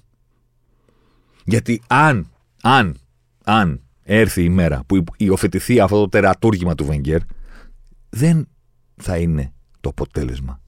[1.43, 2.31] Γιατί αν,
[2.61, 2.97] αν,
[3.43, 7.19] αν έρθει η μέρα που υιοθετηθεί αυτό το τερατούργημα του Βενγκέρ,
[8.09, 8.47] δεν
[8.95, 10.61] θα είναι το αποτέλεσμα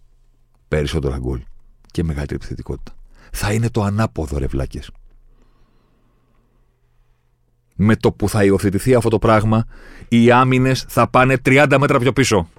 [0.68, 1.42] περισσότερα γκολ
[1.92, 2.92] και μεγαλύτερη επιθετικότητα.
[2.92, 4.92] Θα είναι το αποτελεσμα περισσοτερα γκολ και μεγαλυτερη επιθετικοτητα θα ειναι το αναποδο ρε βλάκες.
[7.76, 9.66] Με το που θα υιοθετηθεί αυτό το πράγμα,
[10.08, 12.50] οι άμυνες θα πάνε 30 μέτρα πιο πίσω.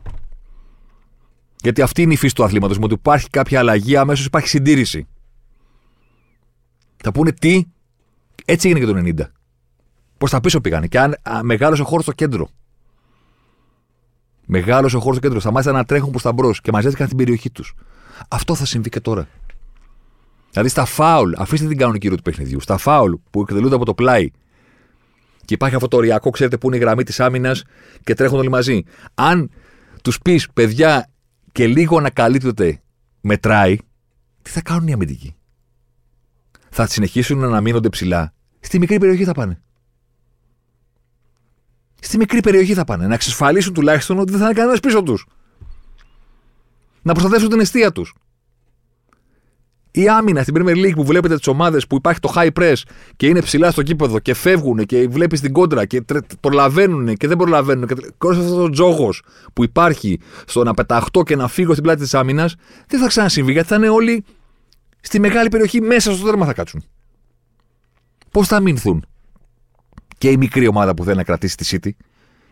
[1.62, 2.78] Γιατί αυτή είναι η φύση του αθλήματος.
[2.78, 5.06] Με ότι υπάρχει κάποια αλλαγή, αμέσως υπάρχει συντήρηση.
[6.96, 7.64] Θα πούνε τι,
[8.44, 9.30] έτσι έγινε και το 90.
[10.20, 10.86] Προς τα πίσω πήγανε.
[10.86, 12.48] Και αν μεγάλωσε ο χώρος στο κέντρο.
[14.46, 15.40] Μεγάλωσε ο χώρος στο κέντρο.
[15.40, 17.74] Σταμάτησαν να τρέχουν προς τα μπρος και μαζεύτηκαν στην περιοχή τους.
[18.28, 19.28] Αυτό θα συμβεί και τώρα.
[20.50, 22.60] Δηλαδή στα φάουλ, αφήστε την κανονική ροή του παιχνιδιού.
[22.60, 24.30] Στα φάουλ που εκτελούνται από το πλάι
[25.44, 27.64] και υπάρχει αυτό το οριακό, ξέρετε, που είναι η γραμμή της άμυνας
[28.04, 28.82] και τρέχουν όλοι μαζί.
[29.14, 29.50] Αν
[30.02, 31.10] τους πεις, παιδιά,
[31.52, 32.80] και λίγο να καλύπτεται
[33.20, 33.76] μετράει,
[34.42, 35.34] τι θα κάνουν οι αμυντικοί;
[36.70, 38.32] Θα συνεχίσουν να αναμείνονται ψηλά.
[38.60, 39.60] Στη μικρή περιοχή θα πάνε.
[42.00, 43.06] Στη μικρή περιοχή θα πάνε.
[43.06, 45.26] Να εξασφαλίσουν τουλάχιστον ότι δεν θα είναι κανένας πίσω τους.
[47.02, 48.14] Να προστατεύσουν την αιστεία τους.
[49.92, 52.74] Η άμυνα στην Premier League που βλέπετε τις ομάδες που υπάρχει το high press
[53.16, 56.04] και είναι ψηλά στο κήπεδο και φεύγουν και βλέπεις την κόντρα και
[56.40, 57.86] προλαβαίνουν και δεν προλαβαίνουν.
[57.86, 59.22] Και όλο αυτό ο τζόγος
[59.52, 62.54] που υπάρχει στο να πεταχτώ και να φύγω στην πλάτη της άμυνας
[62.86, 64.24] δεν θα ξανασυμβεί γιατί θα είναι όλοι
[65.00, 66.84] στη μεγάλη περιοχή μέσα στο τέρμα θα κάτσουν.
[68.30, 69.04] Πώς θα αμυνθούν;
[70.20, 71.90] Και η μικρή ομάδα που θέλει να κρατήσει τη City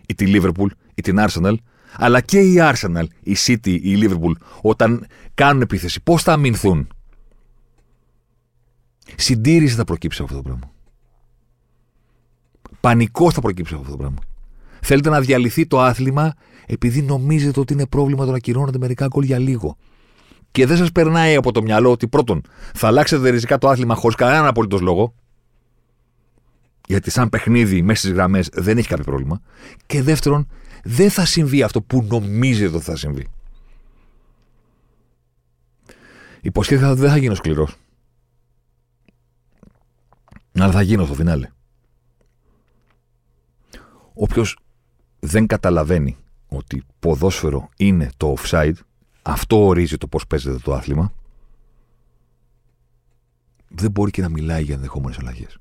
[0.06, 1.54] ή τη Liverpool ή την Arsenal,
[1.96, 6.88] αλλά και η Arsenal, η City ή η Liverpool όταν κάνουν επίθεση, πώς θα αμυνθούν;
[9.16, 10.72] Συντήρηση θα προκύψει από αυτό το πράγμα.
[12.80, 14.18] Πανικό θα προκύψει από αυτό το πράγμα.
[14.80, 16.34] Θέλετε να διαλυθεί το άθλημα
[16.66, 19.76] επειδή νομίζετε ότι είναι πρόβλημα το να κυρώνετε μερικά γκολ για λίγο.
[20.50, 22.42] Και δεν σας περνάει από το μυαλό ότι πρώτον
[22.74, 25.14] θα αλλάξετε ριζικά το άθλημα χωρίς κανέναν απολύτως λόγο.
[26.88, 29.40] Γιατί σαν παιχνίδι μέσα στις γραμμές δεν έχει κάποιο πρόβλημα.
[29.86, 30.48] Και δεύτερον,
[30.84, 33.28] δεν θα συμβεί αυτό που νομίζετε ότι θα συμβεί.
[36.40, 37.76] Υποσχέθηκα ότι δεν θα γίνω σκληρός.
[40.52, 41.50] Αλλά θα γίνω στο φινάλε.
[44.14, 44.58] Όποιος
[45.20, 46.16] δεν καταλαβαίνει
[46.48, 48.74] ότι ποδόσφαιρο είναι το offside,
[49.22, 51.12] αυτό ορίζει το πώς παίζεται το άθλημα,
[53.68, 55.58] δεν μπορεί και να μιλάει για ενδεχόμενες αλλαγές.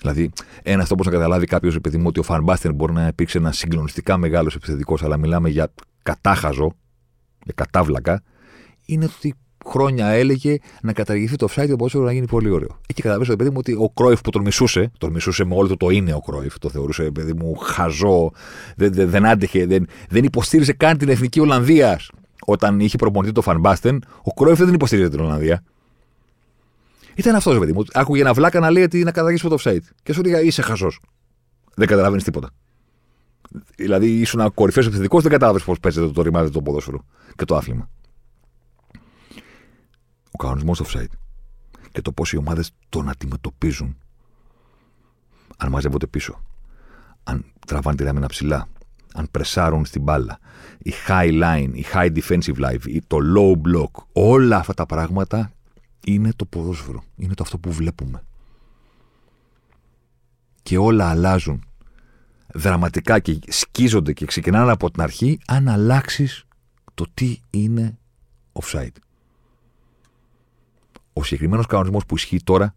[0.00, 0.30] Δηλαδή,
[0.62, 4.16] ένας αυτό να καταλάβει κάποιος, επειδή μου, ότι ο Φανμπάστερ μπορεί να υπήρξε ένας συγκλονιστικά
[4.16, 5.72] μεγάλος επιθετικός, αλλά μιλάμε για
[6.02, 6.72] κατάχαζο,
[7.44, 8.22] για κατάβλακα,
[8.86, 9.34] είναι ότι
[9.66, 12.80] χρόνια έλεγε να καταργηθεί το offside το να γίνει πολύ ωραίο.
[12.88, 15.76] Εκεί καταλαβαίνω, παιδί μου, ότι ο Κρόιφ που τον μισούσε, τον μισούσε με όλο το
[15.76, 18.30] το είναι ο Κρόιφ, το θεωρούσε, παιδί μου, χαζό,
[18.76, 22.10] δεν, δεν, δεν άντεχε, δεν, δεν υποστήριζε καν την εθνική Ολλανδίας.
[22.46, 25.62] Όταν είχε προπονητή το Φανμπάστεν, ο Κρόιφ δεν υποστήριζε την Ολλανδία.
[27.16, 27.84] Ήταν αυτός, παιδί μου.
[27.92, 29.84] Άκουγε ένα βλάκα να λέει ότι να καταργήσει το offside.
[30.02, 31.00] Και σου έλεγα είσαι χαζός.
[31.74, 32.50] Δεν καταλαβαίνεις τίποτα.
[33.76, 37.04] Δηλαδή ήσουν ένα κορυφαίος επιθετικός, δεν κατάλαβες πώς παίζεται το ρημάδι το ποδόσφαιρο
[37.36, 37.88] και το άθλημα
[40.36, 41.14] ο κανονισμός offside
[41.92, 43.96] και το πώς οι ομάδες τον αντιμετωπίζουν.
[45.56, 46.42] Αν μαζεύονται πίσω,
[47.24, 48.68] αν τραβάνε τη ράμενα ψηλά,
[49.14, 50.38] αν πρεσάρουν στην μπάλα,
[50.78, 55.52] η high line, η high defensive line, το low block, όλα αυτά τα πράγματα
[56.06, 57.04] είναι το ποδόσφαιρο.
[57.16, 58.22] Είναι το αυτό που βλέπουμε.
[60.62, 61.64] Και όλα αλλάζουν
[62.54, 66.44] δραματικά και σκίζονται και ξεκινάνε από την αρχή αν αλλάξεις
[66.94, 67.98] το τι είναι
[68.52, 68.96] offside
[71.18, 72.74] ο συγκεκριμένος κανονισμός που ισχύει τώρα,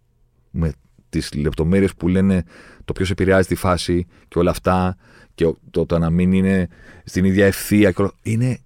[0.52, 0.72] με
[1.10, 2.44] τις λεπτομέρειες που λένε
[2.86, 4.98] το ποιος επηρεάζει τη φάση και όλα αυτά,
[5.36, 6.68] και το, το να μην είναι
[7.04, 8.60] στην ίδια ευθεία, και όλα, είναι,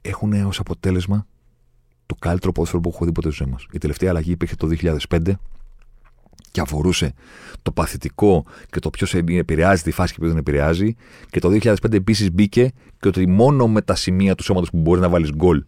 [0.00, 1.26] έχουν ως αποτέλεσμα
[2.06, 3.66] το καλύτερο ποδόσφαιρο που έχω δει ποτέ στη ζωή μας.
[3.72, 4.68] Η τελευταία αλλαγή υπήρχε το
[5.08, 5.32] 2005
[6.50, 7.14] και αφορούσε
[7.62, 10.94] το παθητικό και το ποιος επηρεάζει τη φάση και ποιος δεν επηρεάζει.
[11.30, 15.00] Και το 2005 επίσης μπήκε και ότι μόνο με τα σημεία του σώματος που μπορεί
[15.00, 15.64] να βάλεις γκολ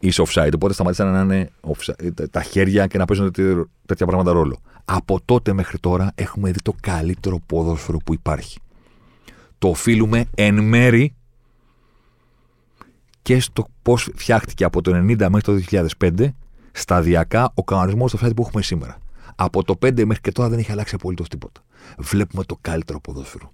[0.00, 0.50] είσαι offside.
[0.54, 3.30] Οπότε σταματήσαν να είναι offside, τα χέρια και να παίζουν
[3.86, 4.60] τέτοια πράγματα ρόλο.
[4.84, 8.58] Από τότε μέχρι τώρα έχουμε δει το καλύτερο ποδόσφαιρο που υπάρχει.
[9.58, 11.14] Το οφείλουμε εν μέρη
[13.28, 15.60] και στο πώς φτιάχτηκε από το 90 μέχρι το
[15.98, 16.28] 2005
[16.72, 18.98] σταδιακά ο κανονισμός του offside που έχουμε σήμερα.
[19.36, 21.60] Από το 5 μέχρι και τώρα δεν έχει αλλάξει απολύτως τίποτα.
[21.98, 23.52] Βλέπουμε το καλύτερο ποδόσφαιρο.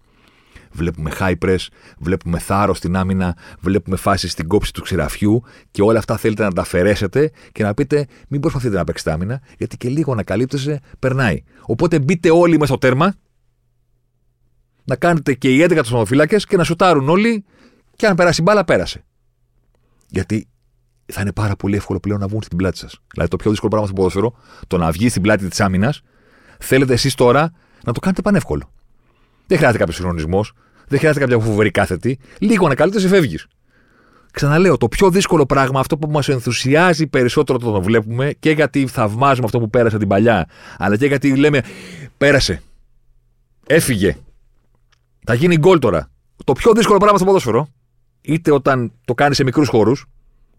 [0.72, 1.56] Βλέπουμε high press,
[1.98, 6.52] βλέπουμε θάρρος στην άμυνα, βλέπουμε φάσεις στην κόψη του ξηραφιού και όλα αυτά θέλετε να
[6.52, 10.80] τα αφαιρέσετε και να πείτε μην προσπαθείτε να παίξετε άμυνα, γιατί και λίγο να καλύπτεσαι
[10.98, 11.42] περνάει.
[11.62, 13.14] Οπότε μπείτε όλοι μέσα στο τέρμα,
[14.84, 17.44] να κάνετε και οι 11 τους σωματοφύλακε και να σουτάρουν όλοι
[17.96, 19.04] και αν περάσει μπάλα, πέρασε.
[20.14, 20.46] Γιατί
[21.12, 22.98] θα είναι πάρα πολύ εύκολο πλέον να βγουν στην πλάτη σας.
[23.12, 24.34] Δηλαδή το πιο δύσκολο πράγμα στο ποδόσφαιρο,
[24.66, 26.02] το να βγεις στην πλάτη της άμυνας,
[26.58, 27.52] θέλετε εσείς τώρα
[27.84, 28.72] να το κάνετε πανεύκολο.
[29.46, 30.52] Δεν χρειάζεται κάποιος συγχρονισμός.
[30.88, 32.18] Δεν χρειάζεται κάποια φοβερή κάθετη.
[32.38, 33.46] Λίγο ανακαλύπτει, φεύγεις.
[34.32, 38.86] Ξαναλέω, το πιο δύσκολο πράγμα, αυτό που μας ενθουσιάζει περισσότερο το το βλέπουμε και γιατί
[38.86, 40.48] θαυμάζουμε αυτό που πέρασε την παλιά,
[40.78, 41.60] αλλά και γιατί λέμε
[42.18, 42.62] πέρασε.
[43.66, 44.16] Έφυγε.
[45.24, 46.10] Θα γίνει γκολ τώρα.
[46.44, 47.68] Το πιο δύσκολο πράγμα στο ποδόσφαιρο,
[48.24, 50.06] είτε όταν το κάνεις σε μικρούς χώρους,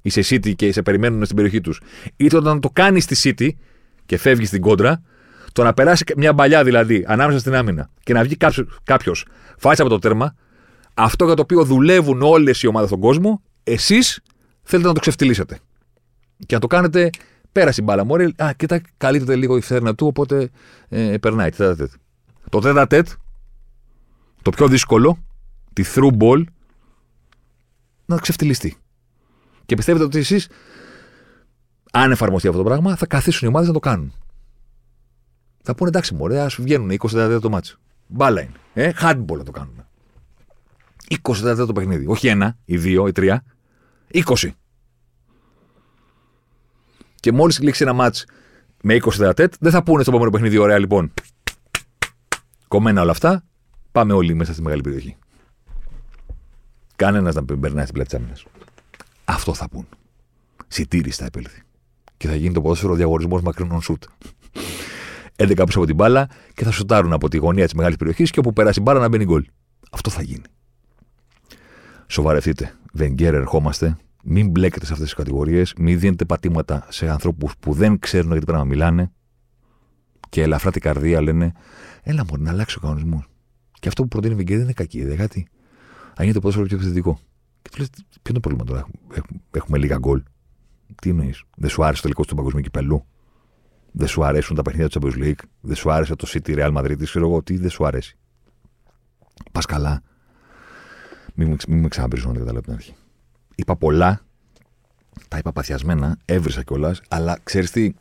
[0.01, 1.82] είσαι City και σε περιμένουν στην περιοχή τους,
[2.16, 3.49] είτε όταν το κάνεις στη City
[4.05, 5.01] και φεύγεις στην κόντρα,
[5.53, 8.38] το να περάσει μια παλιά δηλαδή ανάμεσα στην άμυνα και να βγει
[8.84, 9.26] κάποιος
[9.57, 10.36] φάσει από το τέρμα,
[10.93, 14.22] αυτό για το οποίο δουλεύουν όλες οι ομάδες στον κόσμο, εσείς
[14.63, 15.59] θέλετε να το ξεφτυλίσετε.
[16.45, 17.09] Και να το κάνετε
[17.51, 18.05] πέρασε η μπάλα.
[18.05, 20.49] Μωρή, α, κοίτα, καλύπτεται λίγο η φέρνα του, οπότε
[20.89, 21.49] ε, περνάει.
[22.49, 23.07] Το τέτα τέτ,
[24.41, 25.18] το πιο δύσκολο,
[25.74, 26.43] τη through ball,
[28.06, 28.78] να ξεφτυλιστεί.
[29.66, 30.49] Και πιστεύετε ότι εσείς,
[31.91, 34.14] αν εφαρμοστεί αυτό το πράγμα, θα καθίσουν οι ομάδες να το κάνουν.
[35.62, 37.78] Θα πούνε εντάξει, μωρέ, ας βγαίνουν 20 το μάτσο.
[38.08, 38.53] Μπάλα είναι.
[38.74, 39.88] Ε, handball να το κάνουμε.
[41.22, 42.06] 20 το παιχνίδι.
[42.08, 43.43] Όχι ένα, ή δύο, ή τρία.
[44.12, 44.49] 20.
[47.16, 48.26] Και μόλις λήξει ένα μάτς
[48.82, 51.14] με 20 δεδατέτ, δεν θα πούνε στο επόμενο παιχνίδι, ωραία λοιπόν.
[52.68, 53.43] Κομμένα όλα αυτά,
[53.91, 55.18] πάμε όλοι μέσα στη μεγάλη περιοχή.
[56.96, 58.46] Κανένας να περνάει στην πλάτη της
[59.26, 59.88] Αυτό θα πούν.
[60.68, 61.62] Σιτήρι θα επέλθει.
[62.18, 64.04] Και θα γίνει το ποδόσφαιρο διαγωνισμός μακρινών σουτ.
[65.36, 68.39] 11 πίσω από την μπάλα και θα σουτάρουν από τη γωνία της μεγάλης περιοχής και
[68.39, 69.46] όπου περάσει η μπάλα να μπαίνει γκολ.
[69.91, 70.43] Αυτό θα γίνει.
[72.08, 72.74] Σοβαρευτείτε.
[72.93, 73.98] Βενγκέρ, ερχόμαστε.
[74.24, 75.74] Μην μπλέκετε σε αυτές τις κατηγορίες.
[75.78, 79.12] Μην δίνετε πατήματα σε ανθρώπους που δεν ξέρουν γιατί πρέπει να μιλάνε
[80.30, 81.54] και ελαφρά την καρδία λένε
[82.08, 83.28] Έλα μου, να αλλάξει ο κανονισμός.
[83.80, 85.16] Και αυτό που προτείνει η Βεγγέρ δεν είναι κακή ιδέα.
[85.16, 85.48] Γιατί
[86.18, 87.20] αν γίνεται το ποδόσφαιρο πιο επιθετικό.
[87.61, 90.24] Και του λες, ποιο είναι το πρόβλημα τώρα, έχουμε, έχουμε λίγα γκολ.
[91.01, 93.05] Τι εννοείς, Δεν σου άρεσε το τελικό του παγκοσμίου κυπελού;
[93.91, 97.03] Δεν σου αρέσουν τα παιχνίδια του Champions League; Δεν σου άρεσε το City Real Madrid;
[97.03, 98.18] Ξέρω εγώ τι δεν σου αρέσει;
[99.51, 100.01] Πας καλά.
[101.34, 102.95] Μην, μην με ξαναπρίζουν να καταλάβω την αρχή.
[103.55, 104.22] Είπα πολλά.
[105.28, 106.18] Τα είπα παθιασμένα.
[106.26, 107.01] Έβρισα κιόλας.
[107.07, 107.93] Αλλά ξέρεις τι.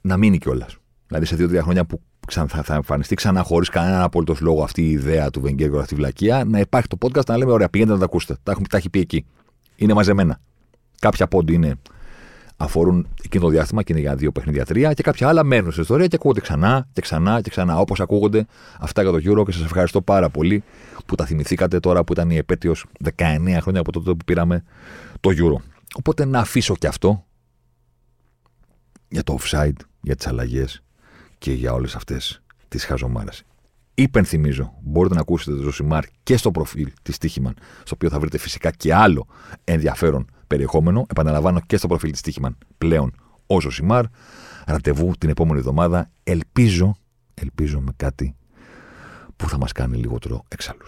[0.00, 0.76] Να μείνει κιόλας.
[1.06, 4.90] Δηλαδή σε δύο-τρία χρόνια που θα, θα εμφανιστεί ξανά χωρίς κανέναν απόλυτος λόγο αυτή η
[4.90, 8.00] ιδέα του Βενγκέρ αυτή η βλακεία, να υπάρχει το podcast να λέμε: Ωραία, πηγαίνετε να
[8.00, 8.36] τα ακούσετε.
[8.42, 9.26] Τα, έχουμε, τα έχει πει εκεί.
[9.76, 10.40] Είναι μαζεμένα.
[10.98, 11.74] Κάποια πόντι είναι
[12.62, 15.82] αφορούν εκείνο το διάστημα και είναι για δύο παιχνίδια τρία και κάποια άλλα μένουν στην
[15.82, 18.46] ιστορία και ακούγονται ξανά και ξανά και ξανά όπως ακούγονται
[18.78, 20.62] αυτά για το Euro και σας ευχαριστώ πάρα πολύ
[21.06, 24.64] που τα θυμηθήκατε τώρα που ήταν η επέτειος 19 χρόνια από τότε που πήραμε
[25.20, 25.62] το Euro.
[25.94, 27.24] Οπότε να αφήσω και αυτό
[29.08, 30.82] για το offside, για τις αλλαγές
[31.40, 33.42] και για όλες αυτές τις χαζομάρες.
[33.94, 38.38] Υπενθυμίζω, μπορείτε να ακούσετε το Ζωσιμάρ και στο προφίλ της Τύχημαν, στο οποίο θα βρείτε
[38.38, 39.26] φυσικά και άλλο
[39.64, 41.06] ενδιαφέρον περιεχόμενο.
[41.10, 43.14] Επαναλαμβάνω και στο προφίλ της Τύχημαν πλέον
[43.46, 44.04] ο Ζωσιμάρ.
[44.66, 46.10] Ραντεβού την επόμενη εβδομάδα.
[46.22, 46.96] Ελπίζω,
[47.34, 48.34] ελπίζω με κάτι
[49.36, 50.86] που θα μας κάνει λιγότερο εξάλλου.